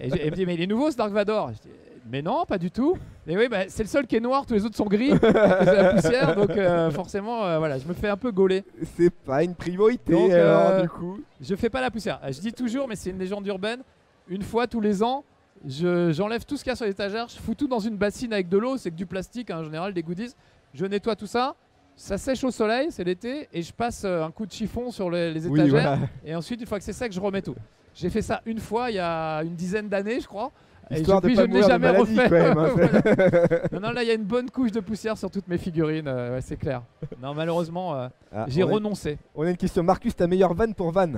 [0.00, 1.50] Et je- elle me dit, mais il est nouveau ce Dark Vador?
[1.52, 1.74] Je dis,
[2.10, 2.96] Mais non, pas du tout.
[3.26, 5.26] Et oui, bah, c'est le seul qui est noir, tous les autres sont gris, de
[5.26, 8.62] la poussière, donc euh, forcément, euh, voilà, je me fais un peu gauler.
[8.96, 11.20] C'est pas une priorité Donc, alors euh, du coup.
[11.40, 12.20] Je fais pas la poussière.
[12.26, 13.80] Je dis toujours, mais c'est une légende urbaine,
[14.28, 15.24] une fois tous les ans,
[15.66, 18.32] je- j'enlève tout ce qu'il y a sur l'étagère, je fous tout dans une bassine
[18.34, 20.34] avec de l'eau, c'est que du plastique hein, en général, des goodies.
[20.74, 21.54] Je nettoie tout ça,
[21.96, 25.32] ça sèche au soleil, c'est l'été, et je passe un coup de chiffon sur les,
[25.32, 25.70] les Oui, étagères.
[25.70, 25.98] voilà.
[26.26, 27.54] Et ensuite, une fois que c'est sec, je remets tout.
[27.94, 30.50] J'ai fait ça une fois il y a une dizaine d'années, je crois.
[30.90, 32.28] Et Histoire de pas je ne l'ai mourir de jamais maladie, refait.
[32.28, 32.72] quand même, hein.
[32.74, 33.68] Voilà.
[33.72, 36.08] Non, non, là, il y a une bonne couche de poussière sur toutes mes figurines,
[36.08, 36.82] euh, ouais, c'est clair.
[37.22, 39.18] Non, malheureusement, euh, Ah, j'ai on, a, renoncé.
[39.34, 39.82] on a une question.
[39.82, 41.08] Marcus, ta meilleure vanne pour Van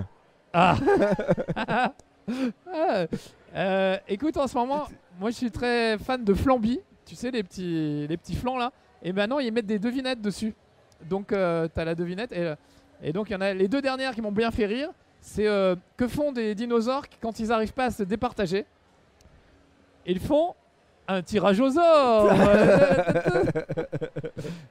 [0.52, 0.76] Ah
[2.66, 3.06] Ah,
[3.54, 4.86] euh, Écoute, en ce moment,
[5.20, 6.80] moi, je suis très fan de Flamby.
[7.04, 8.72] Tu sais, les petits, les petits flancs là.
[9.02, 10.54] Et maintenant, ils mettent des devinettes dessus.
[11.08, 12.32] Donc, euh, tu as la devinette.
[12.32, 12.54] Et, euh,
[13.02, 14.88] et donc, il y en a les deux dernières qui m'ont bien fait rire.
[15.20, 18.64] C'est euh, que font des dinosaures qui, quand ils n'arrivent pas à se départager?
[20.06, 20.54] Ils font
[21.08, 22.28] un tirage aux or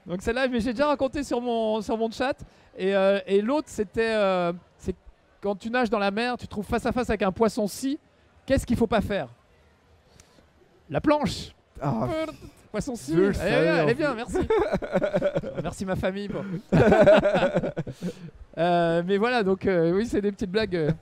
[0.05, 2.35] Donc celle-là, mais j'ai déjà raconté sur mon, sur mon chat.
[2.77, 4.95] Et, euh, et l'autre, c'était euh, c'est
[5.41, 7.67] quand tu nages dans la mer, tu te trouves face à face avec un poisson
[7.67, 7.99] si.
[8.45, 9.27] Qu'est-ce qu'il faut pas faire?
[10.89, 12.07] La planche Ah,
[12.71, 14.37] Poisson si est savais, bien, merci.
[15.63, 16.27] merci ma famille.
[16.27, 16.43] bon.
[18.57, 20.93] Euh, mais voilà, donc oui, c'est des petites blagues,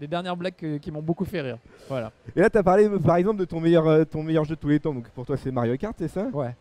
[0.00, 1.58] des dernières blagues que- qui m'ont beaucoup fait rire.
[1.88, 2.12] Voilà.
[2.36, 4.54] Et là, tu as parlé euh, par exemple de ton meilleur, euh, ton meilleur jeu
[4.54, 4.94] de tous les temps.
[4.94, 6.26] Donc pour toi, c'est Mario Kart, c'est ça?
[6.32, 6.54] Ouais.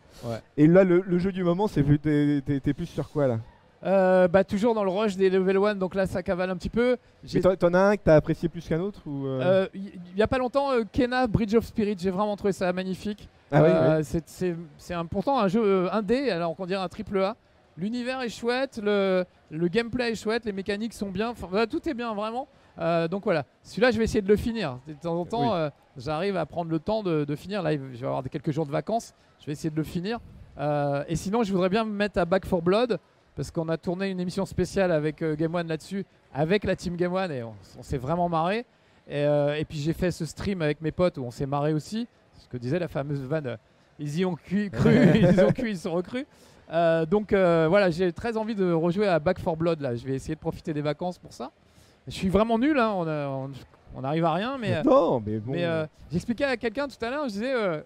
[0.58, 3.28] Et là, le, le jeu du moment, c'est plus- t'es t'es- t'es plus sur quoi
[3.28, 3.40] là?
[3.86, 6.70] Euh, bah toujours dans le rush des level 1, donc là ça cavale un petit
[6.70, 6.98] peu.
[7.24, 9.40] J'ai Et T'en t'en as un que t'as apprécié plus qu'un autre ou euh?
[9.42, 9.86] Euh, Il
[10.16, 13.30] y, y a pas longtemps, euh, Kena Bridge of Spirit, j'ai vraiment trouvé ça magnifique.
[13.52, 16.82] Ah oui, Euh, c'est- C'est c'est un, pourtant un jeu euh, indé, alors qu'on dirait
[16.82, 17.36] un triple A.
[17.78, 21.88] L'univers est chouette, le, le gameplay est chouette, les mécaniques sont bien, enfin, voilà, tout
[21.88, 22.48] est bien vraiment.
[22.80, 24.80] Euh, donc voilà, celui-là je vais essayer de le finir.
[24.88, 25.58] De temps en temps, Oui.
[25.60, 27.62] euh, j'arrive à prendre le temps de, de finir.
[27.64, 30.20] Là, je vais avoir quelques jours de vacances, je vais essayer de le finir.
[30.60, 33.00] Euh, et sinon, je voudrais bien me mettre à Back for Blood
[33.36, 37.14] parce qu'on a tourné une émission spéciale avec Game One là-dessus, avec la team Game
[37.14, 38.66] One et on, on s'est vraiment marré.
[39.10, 42.08] Et, et puis j'ai fait ce stream avec mes potes où on s'est marré aussi.
[42.40, 43.58] Ce que disait la fameuse vanne,
[44.00, 44.72] ils y ont cru,
[45.16, 46.26] ils ont cru, ils sont recrus.
[47.10, 49.96] Donc voilà, j'ai très envie de rejouer à Back for Blood là.
[49.96, 51.52] Je vais essayer de profiter des vacances pour ça.
[52.08, 53.52] Je suis vraiment nul, hein, on, a- on-
[53.96, 55.52] on arrive à rien, mais, euh, Non, mais bon.
[55.54, 57.82] mais euh, j'expliquais à quelqu'un tout à l'heure, je disais, euh,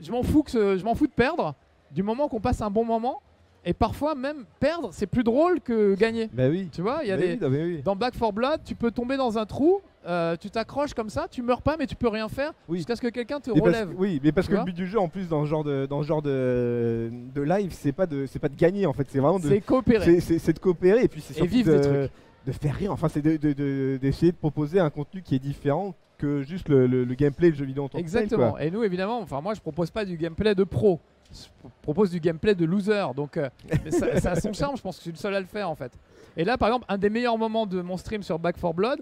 [0.00, 1.54] je m'en fous que ce- je m'en fous de perdre,
[1.90, 3.20] du moment qu'on passe un bon moment.
[3.64, 6.30] Et parfois même perdre, c'est plus drôle que gagner.
[6.32, 6.68] Bah oui.
[6.72, 7.82] Tu vois, il y a Bah des oui, oui.
[7.84, 11.26] dans Back for Blood, tu peux tomber dans un trou, euh, tu t'accroches comme ça,
[11.28, 12.78] tu meurs pas, mais tu peux rien faire Oui.
[12.78, 13.94] jusqu'à ce que quelqu'un te Mais parce, relève.
[13.98, 16.02] oui, mais parce que le but du jeu, en plus, dans ce genre de, dans
[16.02, 19.18] ce genre de, de live, c'est pas de, c'est pas de gagner en fait, c'est
[19.18, 20.20] vraiment de, C'est coopérer.
[20.20, 22.10] c'est- de coopérer et puis c'est Et surtout vivre de, des trucs.
[22.48, 22.92] De faire rire.
[22.92, 26.86] Enfin, c'est d'essayer de, de, de proposer un contenu qui est différent que juste le,
[26.86, 28.58] le- le gameplay, le jeu vidéo en tant que tel, Exactement.
[28.58, 30.98] Et nous, évidemment, enfin moi, je propose pas du gameplay de pro.
[31.32, 33.04] Je pro- propose du gameplay de loser.
[33.14, 33.48] Donc, euh,
[33.90, 34.76] ça, ça a son charme.
[34.76, 35.92] Je pense que je suis le seul à le faire en fait.
[36.36, 38.98] Et là, par exemple, un des meilleurs moments de mon stream sur Back for Blood,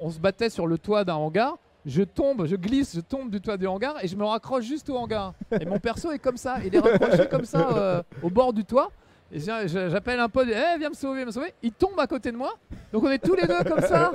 [0.00, 1.58] on se battait sur le toit d'un hangar.
[1.84, 4.88] Je tombe, je glisse, je tombe du toit du hangar et je me raccroche juste
[4.90, 5.34] au hangar.
[5.60, 8.64] Et mon perso est comme ça, il est raccroché comme ça euh, au bord du
[8.64, 8.90] toit.
[9.32, 11.52] Et j'appelle un pote, eh viens me sauver, me sauver.
[11.62, 12.54] Il tombe à côté de moi.
[12.92, 14.12] Donc on est tous les deux comme ça.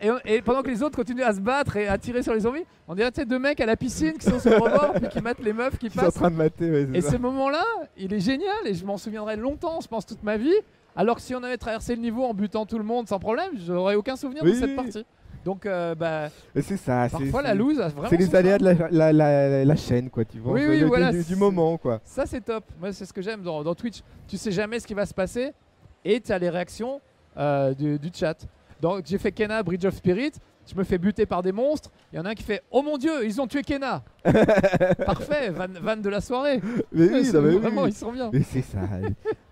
[0.00, 2.32] Et, on- et pendant que les autres continuent à se battre et à tirer sur
[2.32, 4.92] les zombies, on dirait tu deux mecs à la piscine qui sont sur le rebord
[4.94, 6.14] puis qui mettent les meufs qui Ils sont en passent.
[6.14, 7.10] train de mater, ouais, Et ça.
[7.10, 7.64] ce moment-là,
[7.96, 10.54] il est génial et je m'en souviendrai longtemps, je pense toute ma vie.
[10.94, 13.50] Alors que si on avait traversé le niveau en butant tout le monde sans problème,
[13.66, 14.76] j'aurais aucun souvenir Oui, de cette oui.
[14.76, 15.04] partie.
[15.44, 17.08] Donc euh, bah, c'est ça.
[17.10, 20.52] parfois la loose C'est les aléas de la, la, la, la chaîne, quoi, tu vois.
[20.52, 22.00] Oui, oui, le- voilà, du, moment, quoi.
[22.04, 22.64] Ça c'est top.
[22.80, 24.00] Moi c'est ce que j'aime dans, dans Twitch.
[24.28, 25.52] Tu sais jamais ce qui va se passer
[26.04, 27.00] et tu as les réactions
[27.36, 28.36] euh, du, du chat.
[28.80, 30.32] Donc j'ai fait Kena Bridge of Spirit.
[30.66, 31.90] Je me fais buter par des monstres.
[32.12, 34.02] Il y en a un qui fait Oh mon dieu, ils ont tué Kena
[35.06, 36.60] Parfait, van, van de la soirée.
[36.92, 37.90] Mais oui, non, mais vraiment, oui.
[37.90, 38.30] ils sont bien.
[38.32, 38.80] Mais c'est ça.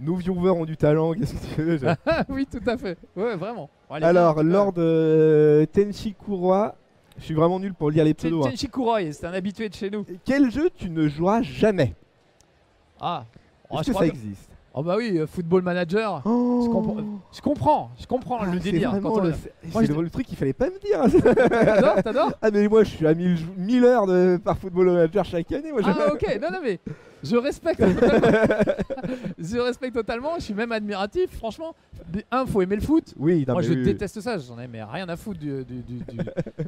[0.01, 2.97] Nos viewers ont du talent, qu'est-ce que tu veux je- Ah oui, tout à fait.
[3.17, 3.69] Ouais, vraiment.
[3.91, 4.43] Allez, Alors, bien.
[4.45, 6.75] Lord euh, Tenchi Kuroi,
[7.19, 8.47] je suis vraiment nul pour lire les Ten- pseudos.
[8.47, 8.69] hein.
[8.71, 10.05] Kuroi, c'est un habitué de chez nous.
[10.25, 11.95] Quel jeu tu ne joueras jamais?
[13.01, 13.25] Ah,
[13.73, 14.50] Est-ce je que ça que- existe?
[14.73, 16.23] Oh bah oui, euh, Football Manager.
[16.25, 16.97] Oh comprends-
[17.33, 18.93] Je comprends, je comprends Ah, le c'est délire.
[19.03, 21.01] Quand on- le, c'est Moi, c'est je- le truc qu'il fallait pas me dire.
[21.51, 24.87] T'adores, t'adores ah mais moi je suis à 1000, jou- 1000 heures de, par Football
[24.93, 25.73] Manager chaque année.
[25.73, 26.79] Moi, je- Ah ok, non non mais
[27.23, 27.83] je respecte
[29.39, 31.75] je respecte totalement, je suis même admiratif, franchement.
[32.31, 33.15] Un, faut aimer le foot.
[33.19, 33.85] Oui, non, Moi mais je oui, oui.
[33.85, 36.19] déteste ça, j'en ai mais rien à foutre du, du- du- du-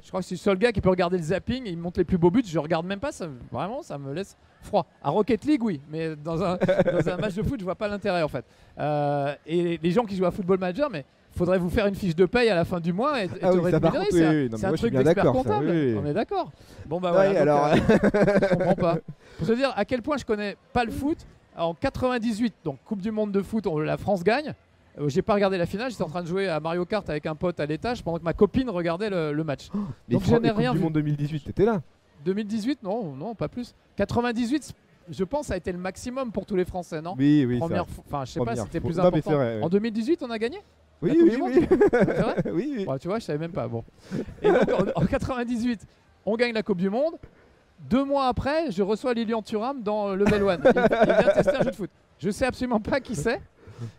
[0.02, 1.78] Je crois que je suis le seul gars qui peut regarder le zapping, et il
[1.78, 4.86] monte les plus beaux buts, je regarde même pas, ça, vraiment ça me laisse froid.
[5.02, 7.88] À Rocket League oui, mais dans un, dans un match de foot je vois pas
[7.88, 8.44] l'intérêt en fait.
[8.78, 12.14] Euh, et les gens qui jouent à Football Manager, mais faudrait vous faire une fiche
[12.16, 14.24] de paye à la fin du mois et, et Ah te oui, rémunérer, c'est oui,
[14.24, 14.60] un- oui.
[14.62, 15.70] Moi, truc d'expert ça, comptable.
[16.02, 16.52] On est d'accord.
[16.86, 17.32] Bon bah Ouais, voilà.
[17.32, 17.76] donc, alors- euh,
[18.50, 18.98] je comprends pas.
[19.38, 21.18] Pour te dire à quel point je connais pas le foot.
[21.56, 24.54] En 98, donc Coupe du Monde de foot, la France gagne.
[24.98, 27.26] Euh, J'ai pas regardé la finale, j'étais en train de jouer à Mario Kart avec
[27.26, 29.68] un pote à l'étage pendant que ma copine regardait le, le match.
[30.08, 30.84] Mais Donc, je n'ai rien du vu.
[30.84, 31.82] monde 2018, t'étais là
[32.24, 33.74] 2018, non, non, pas plus.
[33.96, 34.72] 98,
[35.10, 37.14] je pense, a été le maximum pour tous les Français, non?
[37.18, 37.58] Oui, oui.
[37.58, 39.32] Première, enfin, je sais pas, c'était plus important.
[39.32, 39.62] vrai, ouais.
[39.62, 40.58] En 2018, on a gagné?
[41.02, 41.66] Oui, Coupe oui, oui.
[42.52, 42.84] Oui, oui.
[42.86, 43.66] Ouais, tu vois, je savais même pas.
[43.68, 43.84] Bon.
[44.40, 45.80] Et donc en, en 98,
[46.26, 47.14] on gagne la Coupe du Monde.
[47.90, 50.54] Deux mois après, je reçois Lilian Thuram dans Level 1.
[50.54, 51.90] Il, il vient tester un jeu de foot.
[52.20, 53.40] Je sais absolument pas qui c'est.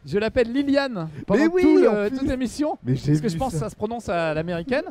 [0.06, 2.78] Je l'appelle Liliane pendant oui, tout le- toute l'émission.
[2.86, 3.66] Parce que je pense que ça.
[3.66, 4.86] ça se prononce à l'américaine.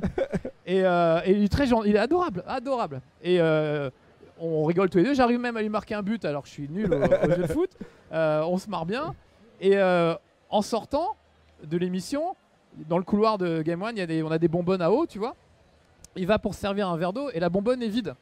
[0.66, 3.00] et, euh, et il est très gentil, il est adorable, adorable.
[3.22, 3.88] Et euh,
[4.38, 5.14] on rigole tous les deux.
[5.14, 7.42] J'arrive même à lui marquer un but alors que je suis nul au, au jeu
[7.42, 7.70] de foot.
[8.12, 9.14] Euh, on se marre bien.
[9.62, 11.16] Et en sortant
[11.62, 12.36] de l'émission,
[12.88, 15.06] dans le couloir de Game One, y a des, on a des bonbonnes à eau,
[15.06, 15.36] tu vois.
[16.16, 18.14] Il va pour se servir un verre d'eau et la bonbonne est vide.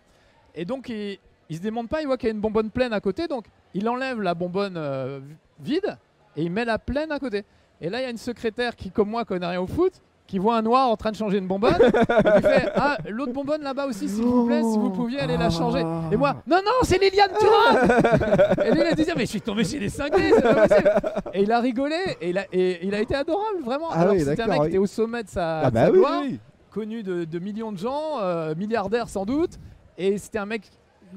[0.55, 1.19] Et donc il,
[1.49, 3.47] il se démonte pas, il voit qu'il y a une bonbonne pleine à côté, donc
[3.75, 5.21] il enlève la bonbonne euh,
[5.59, 5.99] vide
[6.37, 7.45] et il met la pleine à côté.
[7.81, 10.01] Et là, il y a une secrétaire qui, comme moi, connaît rien au foot,
[10.31, 13.33] qui voit un noir en train de changer une bonbonne, et qui fait Ah, l'autre
[13.33, 15.81] bonbonne là-bas aussi, s'il vous plaît, si vous pouviez aller la changer.
[16.13, 19.41] Et moi, non, non, c'est Liliane Thuram Et lui, il a dit Mais je suis
[19.41, 20.93] tombé chez les cinglés, c'est pas possible
[21.35, 23.89] Et il a rigolé, et il a, et il a été adorable, vraiment.
[23.91, 25.87] Ah Alors, oui, c'était un mec qui était au sommet de sa, Ah de bah
[25.87, 26.39] sa oui, gloire, oui.
[26.71, 29.59] connu de, de millions de gens, euh, milliardaire sans doute.
[29.99, 30.63] Et c'était un mec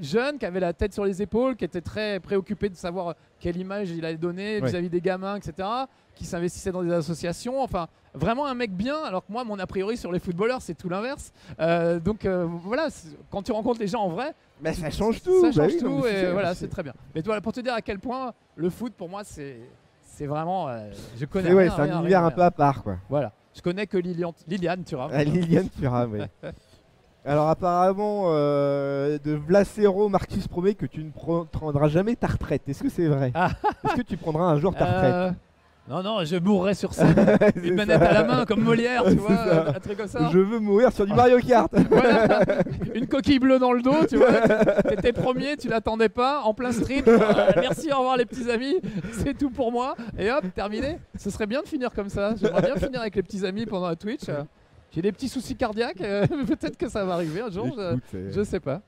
[0.01, 3.57] jeune qui avait la tête sur les épaules, qui était très préoccupé de savoir quelle
[3.57, 5.67] image il allait donner vis-à-vis des gamins, etc.
[6.15, 7.61] Qui s'investissait dans des associations.
[7.61, 8.97] Enfin, vraiment un mec bien.
[9.03, 11.31] Alors que moi, mon a priori sur les footballeurs, c'est tout l'inverse.
[11.59, 12.87] Euh, donc euh, voilà,
[13.31, 15.41] quand tu rencontres les gens en vrai, Mais ça change tout.
[15.41, 16.93] ça bah change oui, non, tout et voilà, c'est- très bien.
[17.15, 19.57] Mais toi, pour te dire à quel point le foot pour moi, c'est
[20.15, 21.51] c'est vraiment, euh, je connais.
[21.53, 22.97] Ouais, c'est un rien, univers rien, un peu à part quoi.
[23.09, 25.09] Voilà, je connais que Lilian, Liliane Thuram.
[25.13, 26.19] Ah, Liliane Thuram, oui.
[27.25, 32.63] Alors apparemment, euh, de Vlacero, Marcus promet que tu ne pre- prendras jamais ta retraite.
[32.67, 33.31] Est-ce que c'est vrai?
[33.33, 33.49] Ah.
[33.85, 35.13] Est-ce que tu prendras un jour ta retraite?
[35.13, 35.31] Euh,
[35.89, 37.13] Non, non, je mourrai sur scène.
[37.55, 38.09] C'est Une manette ça.
[38.09, 39.67] à la main comme Molière, tu vois, ça.
[39.75, 40.29] un truc comme ça.
[40.31, 41.71] Je veux mourir sur du Mario Kart.
[41.89, 42.39] Voilà.
[42.95, 44.31] Une coquille bleue dans le dos, tu vois.
[44.87, 47.03] T'étais premier, tu l'attendais pas, en plein stream.
[47.07, 47.19] Euh,
[47.57, 48.79] merci, au revoir les petits amis.
[49.11, 49.95] C'est tout pour moi.
[50.17, 50.99] Et hop, terminé.
[51.19, 52.33] Ce serait bien de finir comme ça.
[52.41, 54.23] J'aimerais bien finir avec les petits amis pendant la Twitch.
[54.91, 55.99] J'ai des petits soucis cardiaques.
[56.01, 57.65] euh, Peut-être que ça va arriver un jour.
[57.75, 58.81] je- Écoute, c'est- Je sais pas.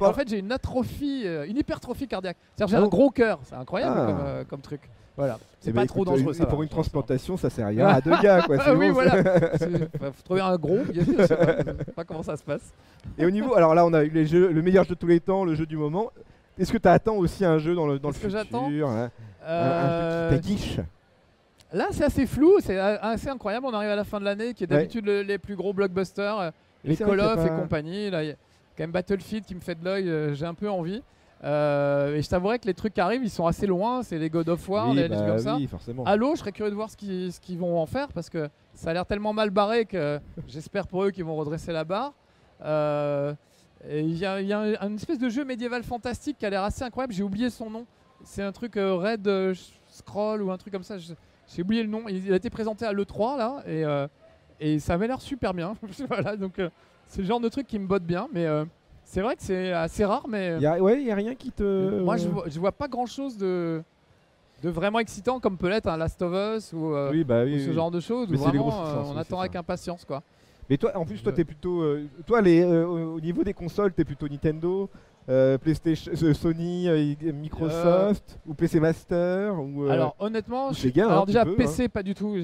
[0.00, 2.38] En fait, j'ai une atrophie, euh, une hypertrophie cardiaque.
[2.56, 3.38] C'est-à-dire, j'ai Ah un gros cœur.
[3.44, 4.06] C'est incroyable Ah.
[4.06, 4.80] comme, euh, comme truc.
[5.20, 5.38] Voilà.
[5.60, 6.30] C'est pas trop écoute, dangereux.
[6.32, 8.56] euh, ça Pour une transplantation, ça servira à deux gars quoi.
[8.60, 9.22] Ah c'est oui, voilà.
[9.22, 11.14] faut trouver un gros, bien sûr.
[11.18, 12.72] Je sais pas, je sais pas comment ça se passe.
[13.18, 15.06] Et au niveau, alors là, on a eu les jeux, le meilleur jeu de tous
[15.06, 16.10] les temps, le jeu du moment.
[16.58, 19.10] Est-ce que tu attends aussi un jeu dans le, dans futur hein,
[19.44, 20.80] un- Euh, Un, truc qui t'aguiche
[21.72, 23.66] Là, c'est assez flou, c'est assez incroyable.
[23.66, 24.78] On arrive à la fin de l'année, qui est Ouais.
[24.78, 26.50] d'habitude le- les plus gros blockbusters, euh,
[26.84, 28.10] les Call of et compagnie.
[28.10, 28.34] Là, il y a
[28.76, 31.02] quand même Battlefield qui me fait de l'œil, euh, j'ai un peu envie.
[31.42, 34.02] Euh, et je t'avouerais que les trucs qui arrivent, ils sont assez loin.
[34.02, 35.56] C'est les God of War, Oui, les, les bah trucs comme ça.
[35.56, 36.04] oui, forcément.
[36.04, 36.96] Halo, je serais curieux de voir ce
[37.40, 41.04] qu'ils vont en faire parce que ça a l'air tellement mal barré que j'espère pour
[41.04, 42.12] eux qu'ils vont redresser la barre.
[42.62, 43.32] Euh,
[43.88, 46.50] Il y a, il y a un, une espèce de jeu médiéval fantastique qui a
[46.50, 47.14] l'air assez incroyable.
[47.14, 47.86] J'ai oublié son nom.
[48.22, 49.26] C'est un truc euh, Red
[49.88, 50.96] Scroll ou un truc comme ça.
[50.98, 52.02] J'ai oublié le nom.
[52.08, 53.84] Il, a été présenté à l'E3 là et,
[54.60, 55.72] et ça avait l'air super bien.
[56.08, 56.60] voilà, donc
[57.06, 58.28] c'est le genre de truc qui me botte bien.
[58.30, 58.46] Mais
[59.10, 60.26] c'est vrai que c'est assez rare.
[60.28, 61.62] Mais Y a, ouais, y a rien qui te.
[61.62, 63.82] euh, moi je vois, je vois pas grand chose de,
[64.62, 67.48] de vraiment excitant comme peut l'être un Last of Us ou, euh, Oui, bah ou
[67.48, 67.74] ce oui.
[67.74, 68.28] genre de choses.
[68.28, 70.22] où Mais c'est les vraiment, grosses euh, on attend avec impatience quoi.
[70.68, 71.80] Mais toi, en plus, toi, t'es plutôt.
[71.82, 74.88] euh, toi, les, euh, au au niveau des consoles, t'es plutôt Nintendo,
[75.28, 79.84] euh, PlayStation, euh, Sony, euh, Microsoft, ou PC Master, ou.
[79.86, 82.36] euh, Alors honnêtement, je- hein, alors déjà PC pas du tout.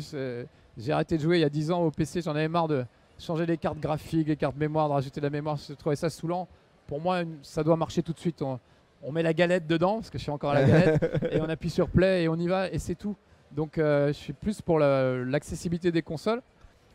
[0.78, 2.84] J'ai arrêté de jouer il y a 10 ans au PC, j'en avais marre de,
[3.18, 6.10] changer les cartes graphiques, les cartes mémoire, de rajouter de la mémoire, je trouvais ça
[6.10, 6.48] saoulant.
[6.86, 8.42] Pour moi, ça doit marcher tout de suite.
[8.42, 8.58] On,
[9.02, 11.48] on met la galette dedans, parce que je suis encore à la galette, et on
[11.48, 13.16] appuie sur play et on y va, et c'est tout.
[13.52, 16.42] Donc euh, je suis plus pour la- l'accessibilité des consoles.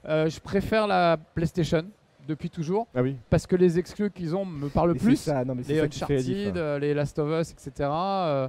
[0.07, 1.85] Euh, je préfère la PlayStation
[2.27, 3.15] depuis toujours, Ah oui.
[3.29, 5.79] parce que les exclus qu'ils ont me parlent Mais plus ça, non, mais c'est les
[5.79, 7.89] la Uncharted, euh, les Last of Us, etc.
[7.91, 8.47] euh,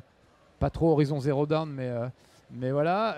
[0.59, 1.91] pas trop Horizon Zero Dawn, mais,
[2.53, 3.17] mais voilà.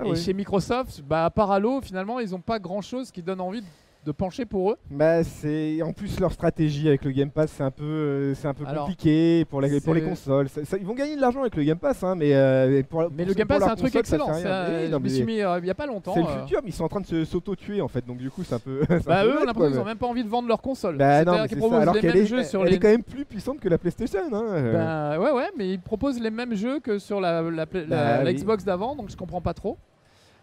[0.00, 3.40] Ah et chez Microsoft, bah, à part Halo, finalement, ils n'ont pas grand-chose qui donne
[3.40, 3.66] envie de,
[4.06, 4.76] de pencher pour eux.
[4.90, 8.46] Bah, c'est en plus leur stratégie avec le Game Pass, c'est un peu, euh, c'est
[8.48, 10.48] un peu Alors, compliqué pour les pour les consoles.
[10.48, 13.02] Ça- ça- ils vont gagner de l'argent avec le Game Pass, hein, mais euh, pour
[13.02, 14.28] Mais pour- le Game Pass, c'est un truc excellent.
[14.32, 16.14] euh, il n'y a pas longtemps.
[16.14, 18.18] C'est le euh, futur, mais ils sont en train de se- s'auto-tuer en fait, donc
[18.18, 18.80] du coup c'est un peu.
[19.04, 20.96] bah, eux, on a l'impression qu'ils n'ont même pas envie de vendre leur console.
[20.96, 22.76] Bah non, qu'ils proposent Alors les mêmes est, jeux sur elle les.
[22.76, 24.20] est quand même plus puissante que la PlayStation.
[24.32, 24.62] Hein.
[24.72, 28.32] Ben, ouais, ouais, mais ils proposent les mêmes jeux que sur la, la, Bah, la.
[28.32, 29.76] Xbox d'avant, donc je comprends pas trop.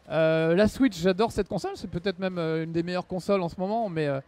[0.09, 3.49] Euh, la Switch, j'adore cette console, c'est peut-être même euh, une des meilleures consoles en
[3.49, 4.19] ce moment, mais, euh,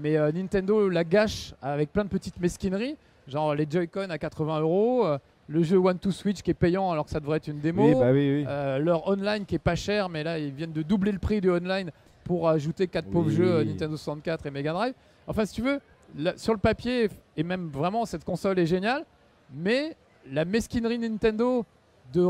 [0.00, 2.96] mais Nintendo la gâche avec plein de petites mesquineries,
[3.28, 5.06] genre les Joy-Con à 80 euros,
[5.48, 7.86] le jeu One to Switch qui est payant alors que ça devrait être une démo,
[7.86, 8.44] Oui, bah oui, oui.
[8.48, 11.40] euh, leur online qui est pas cher, mais là ils viennent de doubler le prix
[11.40, 11.90] du online
[12.24, 14.94] pour ajouter quatre pauvres jeux Nintendo 64 et Mega Drive.
[15.26, 15.80] Enfin, si tu veux,
[16.16, 19.04] là, sur le papier, et même vraiment cette console est géniale,
[19.52, 19.96] mais
[20.30, 21.64] la mesquinerie Nintendo
[22.12, 22.20] de,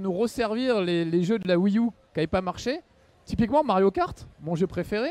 [0.00, 2.80] nous resservir les, les jeux de la Wii U qui n'avaient pas marché,
[3.24, 5.10] typiquement Mario Kart, mon jeu préféré,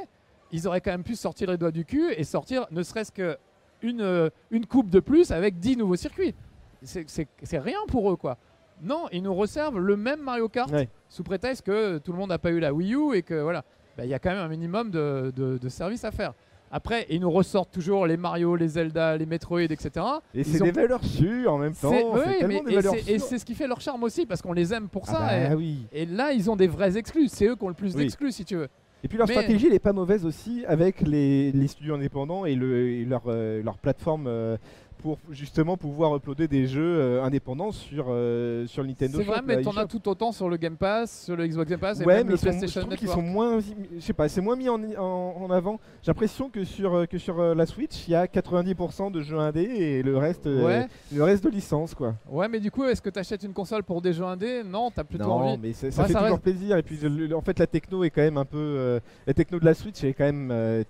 [0.51, 3.37] ils auraient quand même pu sortir les doigts du cul et sortir ne serait-ce que
[3.81, 6.35] une, euh, une coupe de plus avec 10 nouveaux circuits.
[6.83, 7.05] C'est-
[7.57, 8.37] rien pour eux, quoi.
[8.83, 10.89] Non, ils nous resservent le même Mario Kart Ouais.
[11.09, 13.63] sous prétexte que tout le monde n'a pas eu la Wii U et que voilà,
[13.97, 16.33] bah, il y a quand même un minimum de, de, de services à faire.
[16.72, 19.89] Après, ils nous ressortent toujours les Mario, les Zelda, les Metroid, etc.
[20.34, 21.91] Et c'est ont- des valeurs sûres en même temps.
[21.91, 23.28] Oui, mais- et valeurs c'est- et sûres.
[23.28, 25.17] c'est ce qui fait leur charme aussi parce qu'on les aime pour ça.
[25.22, 25.86] Ah bah et, oui.
[25.91, 27.28] et là, ils ont des vrais exclus.
[27.28, 28.03] C'est eux qui ont le plus Oui.
[28.03, 28.69] d'exclus, si tu veux.
[29.03, 32.45] Et puis leur Mais- stratégie, elle est pas mauvaise aussi avec les, les studios indépendants
[32.45, 34.57] et, le, et leur, euh, leur plateforme euh,
[35.01, 39.31] pour justement pouvoir uploader des jeux euh, indépendants sur, euh, sur le Nintendo C'est Shop,
[39.31, 41.79] vrai, mais là, t'en as tout autant sur le Game Pass, sur le Xbox Game
[41.79, 43.15] Pass et Ouais, même mais le ils PlayStation Network.
[43.15, 45.79] sont moins, je sais pas, c'est moins mis en, en, en avant.
[46.03, 49.39] J'ai l'impression que sur euh, que sur la Switch, il y a 90% de jeux
[49.39, 52.15] indés et le reste, Ouais, le reste de licence quoi.
[52.29, 54.61] ouais, mais du coup, est-ce que t'achètes une console pour des jeux indés?
[54.63, 55.59] Non, t'as plutôt non, envie.
[55.61, 56.77] mais c'est- ça Ouais, fait ça toujours reste- plaisir.
[56.77, 56.99] Et puis
[57.33, 60.03] en fait, la techno est quand même un peu, euh, la techno de la Switch
[60.03, 60.83] est quand même euh,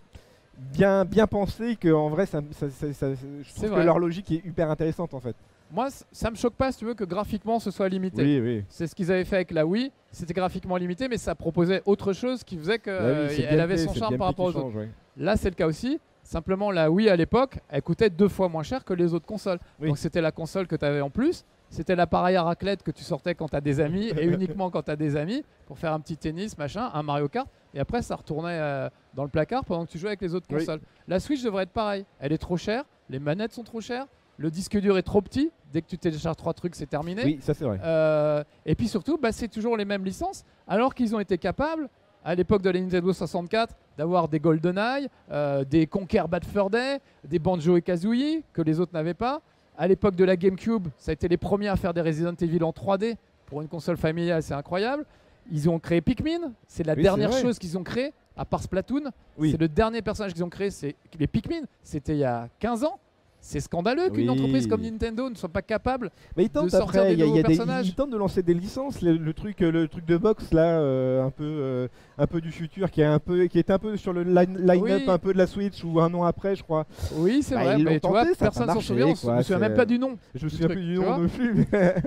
[0.57, 4.31] bien bien pensée que en vrai, ça, ça- ça- ça- je trouve que leur logique
[4.31, 5.35] est hyper intéressante en fait.
[5.73, 8.21] Moi, ça me choque pas, si tu veux, que graphiquement ce soit limité.
[8.21, 8.65] Oui, oui.
[8.67, 9.89] C'est ce qu'ils avaient fait avec la Wii.
[10.11, 13.93] C'était graphiquement limité, mais ça proposait autre chose qui faisait qu'elle Bah le avait son
[13.93, 14.59] charme par rapport aux autres.
[14.61, 14.89] change, ouais.
[15.15, 15.99] Là, c'est le cas aussi.
[16.23, 19.59] Simplement, la Wii à l'époque, elle coûtait deux fois moins cher que les autres consoles.
[19.79, 19.87] Oui.
[19.87, 21.45] Donc, c'était la console que tu avais en plus.
[21.69, 24.25] C'était l'appareil à raclette que tu sortais quand tu as des amis et
[24.57, 27.47] uniquement quand tu as des amis pour faire un petit tennis, machin, un Mario Kart.
[27.73, 30.47] Et après, ça retournait euh, dans le placard pendant que tu jouais avec les autres
[30.51, 30.59] Oui.
[30.59, 30.81] consoles.
[31.07, 32.05] La Switch devrait être pareil.
[32.19, 34.05] Elle est trop chère, les manettes sont trop chères,
[34.37, 35.51] le disque dur est trop petit.
[35.71, 37.23] Dès que tu télécharges trois trucs, c'est terminé.
[37.23, 37.79] Oui, ça c'est vrai.
[37.83, 41.87] Euh, et puis surtout, bah, c'est toujours les mêmes licences, alors qu'ils ont été capables,
[42.25, 46.99] à l'époque de la Nintendo 64, d'avoir des GoldenEye, euh, des Conquer Bad Fur Day,
[47.23, 49.41] des Banjo et Kazooie, que les autres n'avaient pas.
[49.77, 52.63] À l'époque de la GameCube, ça a été les premiers à faire des Resident Evil
[52.63, 53.15] en 3D.
[53.47, 55.05] Pour une console familiale, c'est incroyable.
[55.51, 59.03] Ils ont créé Pikmin, c'est la Oui, dernière chose qu'ils ont créé, à part Splatoon.
[59.37, 59.51] Oui.
[59.51, 61.63] C'est le dernier personnage qu'ils ont créé, c'est les Pikmin.
[61.83, 62.97] C'était il y a 15 ans.
[63.43, 64.29] C'est scandaleux qu'une Oui.
[64.29, 67.23] entreprise comme Nintendo ne soit pas capable Mais ils tentent sortir après, des il y
[67.23, 67.87] a, il y a nouveaux des, personnages.
[67.87, 69.01] ils tentent de lancer des licences.
[69.01, 71.87] Le, le truc, euh, le truc de box là, euh, un peu, euh,
[72.19, 74.59] un peu du futur, qui est un peu, qui est un peu sur le line-
[74.59, 75.09] line-up Oui.
[75.09, 76.85] un peu de la Switch ou un an après, je crois.
[77.15, 79.41] Oui, c'est Bah, vrai, mais l'ont tu vois, tenté, personne s'en souvient, se- quoi, me
[79.41, 80.17] souviens même pas du nom.
[80.35, 81.65] Je me Du souviens plus du nom non plus.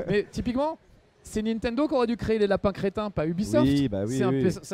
[0.09, 0.79] Mais typiquement,
[1.25, 3.67] c'est Nintendo qui aurait dû créer les lapins crétins, pas Ubisoft.
[3.67, 4.25] Oui, bah oui, c'est,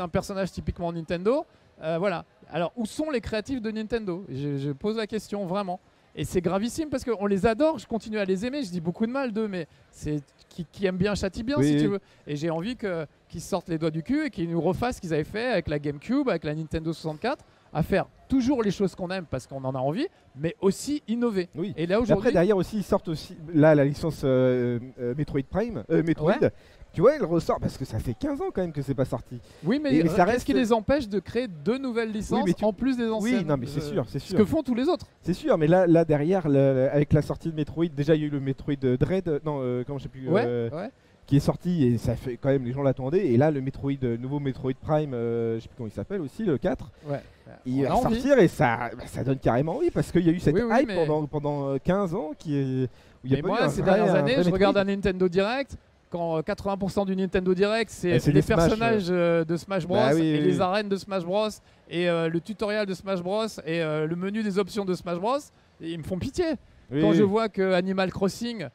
[0.00, 0.10] un, oui.
[0.10, 1.46] personnage typiquement Nintendo.
[1.80, 2.24] Euh, voilà.
[2.50, 4.24] Alors, où sont les créatifs de Nintendo?
[4.28, 5.80] Je, je pose la question vraiment.
[6.16, 9.06] Et c'est gravissime parce qu'on les adore, je continue à les aimer, je dis beaucoup
[9.06, 12.00] de mal d'eux, mais c'est qui, qui aime bien châtie bien si tu veux.
[12.26, 15.00] Et j'ai envie que, qu'ils sortent les doigts du cul et qu'ils nous refassent ce
[15.00, 18.94] qu'ils avaient fait avec la GameCube, avec la Nintendo 64, à faire toujours les choses
[18.94, 20.06] qu'on aime parce qu'on en a envie,
[20.36, 21.48] mais aussi innover.
[21.56, 21.74] Oui.
[21.76, 25.14] Et là Et Après aujourd'hui, derrière aussi ils sortent aussi là la licence euh, euh,
[25.16, 26.34] Metroid Prime, euh, Metroid.
[26.40, 26.50] Ouais.
[26.92, 29.04] Tu vois, elle ressort parce que ça fait 15 ans quand même que c'est pas
[29.04, 29.38] sorti.
[29.64, 32.52] Oui, mais, Et- mais ça reste- qui les empêche de créer deux nouvelles licences mais
[32.52, 34.38] tu- en plus des anciennes Oui, non mais c'est sûr, c'est Ce sûr.
[34.38, 35.06] que font tous les autres.
[35.22, 38.24] C'est sûr, mais là, là derrière, le- avec la sortie de Metroid, déjà il y
[38.24, 40.90] a eu le Metroid Dread, non, euh, comment je sais plus, Ouais, ouais.
[41.30, 43.28] Qui est sorti et ça fait quand même les gens l'attendaient.
[43.28, 46.20] Et là, le Metroid, euh, nouveau Metroid Prime, euh, je sais plus comment il s'appelle
[46.20, 47.20] aussi, le 4, ouais.
[47.64, 48.16] il va envie.
[48.20, 50.62] sortir et ça, bah, ça donne carrément envie parce qu'il y a eu cette Oui,
[50.68, 52.88] oui, hype mais- pendant, pendant euh, 15 ans qui est.
[53.24, 54.96] où y a Mais moi, ces dernières années, je regarde un Metroid.
[54.96, 55.76] Nintendo Direct.
[56.10, 59.94] quand euh, 80% du Nintendo Direct, c'est c'est les Smash, personnages euh, de Smash Bros.
[59.98, 61.48] Bah oui, et les arènes de Smash Bros.
[61.88, 63.46] et euh, le tutoriel de Smash Bros.
[63.64, 65.38] et euh, le menu des options de Smash Bros.
[65.80, 66.44] Et ils me font pitié.
[66.92, 68.66] Quand je vois que Animal Crossing,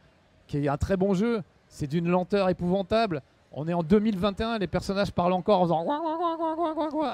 [0.47, 1.41] qui est un très bon jeu,
[1.75, 3.21] c'est d'une lenteur épouvantable.
[3.51, 5.85] On est en 2021, les personnages parlent encore en faisant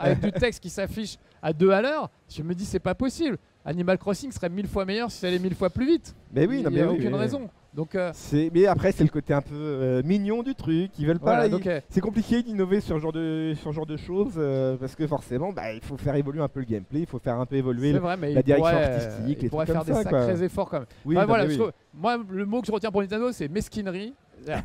[0.01, 2.09] avec du texte qui s'affiche à deux à l'heure.
[2.30, 3.38] Je me dis c'est pas possible.
[3.66, 6.16] Animal Crossing serait mille fois meilleur si ça allait mille fois plus vite.
[6.34, 7.20] Mais oui, Il n'y a oui, aucune oui.
[7.20, 7.49] raison.
[7.74, 8.12] Donc euh,
[8.53, 10.91] Mais après, c'est le côté un peu euh, mignon du truc.
[10.99, 11.45] Ils veulent pas.
[11.47, 14.76] voilà, euh, C'est compliqué d'innover sur ce genre de, sur ce genre de choses euh,
[14.78, 17.39] parce que forcément, bah, il faut faire évoluer un peu le gameplay, il faut faire
[17.39, 17.93] un peu évoluer.
[17.93, 20.03] vrai, mais la direction pourrait, artistique, il pourrait faire des quoi.
[20.03, 20.88] sacrés efforts quand même.
[21.05, 21.59] Oui, non, voilà, oui.
[21.93, 24.14] moi, le mot que je retiens pour Nintendo, c'est mesquinerie.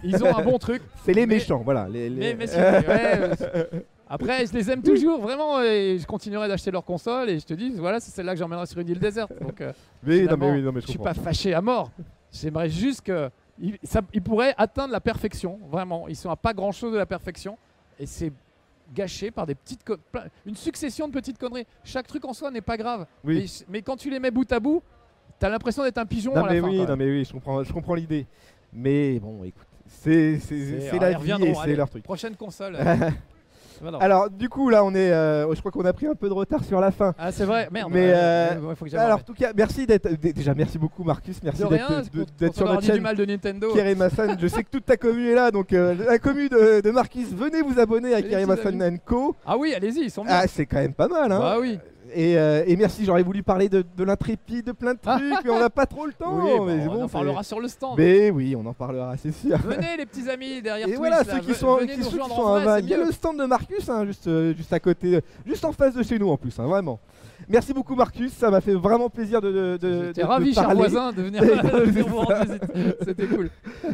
[0.03, 1.89] Ils ont un bon truc, C'est les mais- méchants, voilà.
[1.89, 2.87] Les, les- mais mesquinerie.
[2.87, 3.31] ouais,
[4.09, 7.29] Après, je les aime toujours, vraiment, et je continuerai d'acheter leur console.
[7.29, 9.33] Et je te dis, voilà, c'est celle-là que j'emmènerai sur une île déserte.
[9.41, 9.73] Donc, euh,
[10.05, 11.91] Mais non, mais oui, non, mais je je suis pas fâché à mort.
[12.31, 13.29] J'aimerais juste que
[13.61, 16.07] il, ça- il pourrait atteindre la perfection, vraiment.
[16.09, 17.59] Ils sont à pas grand-chose de la perfection,
[17.99, 18.33] et c'est
[18.95, 19.83] gâché par des petites
[20.47, 21.67] une succession de petites conneries.
[21.83, 23.39] Chaque truc en soi n'est pas grave, Oui.
[23.41, 24.83] mais, mais quand tu les mets bout à bout,
[25.41, 26.69] t'as l'impression d'être un pigeon Non, à la mais fin.
[26.69, 28.25] oui, non, mais oui, je comprends, je comprends l'idée.
[28.77, 30.39] Mais bon, écoute, c'est
[30.93, 32.05] alors, la vie et c'est leur truc.
[32.05, 32.77] Prochaine console.
[34.01, 35.11] Alors, du coup, là, on est.
[35.11, 37.15] euh, je crois qu'on a pris un peu de retard sur la fin.
[37.19, 37.91] Ah, c'est vrai, merde.
[37.93, 40.09] Mais, euh, faut que Alors, en tout cas, merci d'être.
[40.09, 41.43] Déjà, merci beaucoup, Marcus.
[41.43, 43.03] Merci d'être sur notre dit du chaîne.
[43.03, 43.75] mal de Nintendo.
[43.97, 46.91] Massan, je sais que toute ta commu est là, donc euh, la commu de, de
[46.91, 49.37] Marcus, venez vous abonner à Kerry Massan Co.
[49.45, 50.35] Ah oui, allez-y, ils sont bien.
[50.35, 51.39] Ah, c'est quand même pas mal, hein.
[51.39, 51.79] bah oui.
[52.17, 55.51] Et, euh, et merci, j'aurais voulu parler de, de l'intrépide, de plein de trucs, mais
[55.51, 56.35] on n'a pas trop le temps.
[56.43, 57.99] Oui, bon, mais on bon, en parlera sur le stand.
[57.99, 59.59] Mais oui, on en parlera, c'est sûr.
[59.59, 62.89] Venez les petits amis derrière Et voilà, là, ceux qui sont, qui, sont en Il
[62.89, 65.95] y a le stand de Marcus, hein, juste, euh, juste à côté, juste en face
[65.95, 66.99] de chez nous en plus, hein, vraiment.
[67.51, 70.75] Merci beaucoup Marcus, ça m'a fait vraiment plaisir de, de, de, J'étais de- ravi, cher
[70.75, 72.63] voisin, de venir, C'est de venir vous rendre visite.
[73.05, 73.51] C'était cool.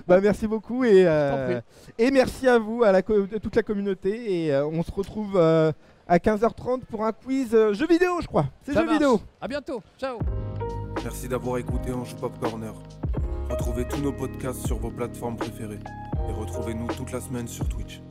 [0.07, 1.61] Bah, merci beaucoup et, euh,
[1.99, 4.45] et merci à vous, à, la à toute la communauté.
[4.45, 5.73] Et euh, on se retrouve euh,
[6.13, 8.45] à 15h30 pour un quiz euh, jeu vidéo, je crois.
[8.67, 8.93] C'est jeu marche.
[8.93, 9.19] vidéo.
[9.41, 9.83] À bientôt.
[9.99, 10.19] Ciao.
[11.03, 12.75] Merci d'avoir écouté Ange Pop Corner.
[13.49, 15.79] Retrouvez tous nos podcasts sur vos plateformes préférées.
[16.29, 18.03] Et retrouvez-nous toute la semaine sur Twitch.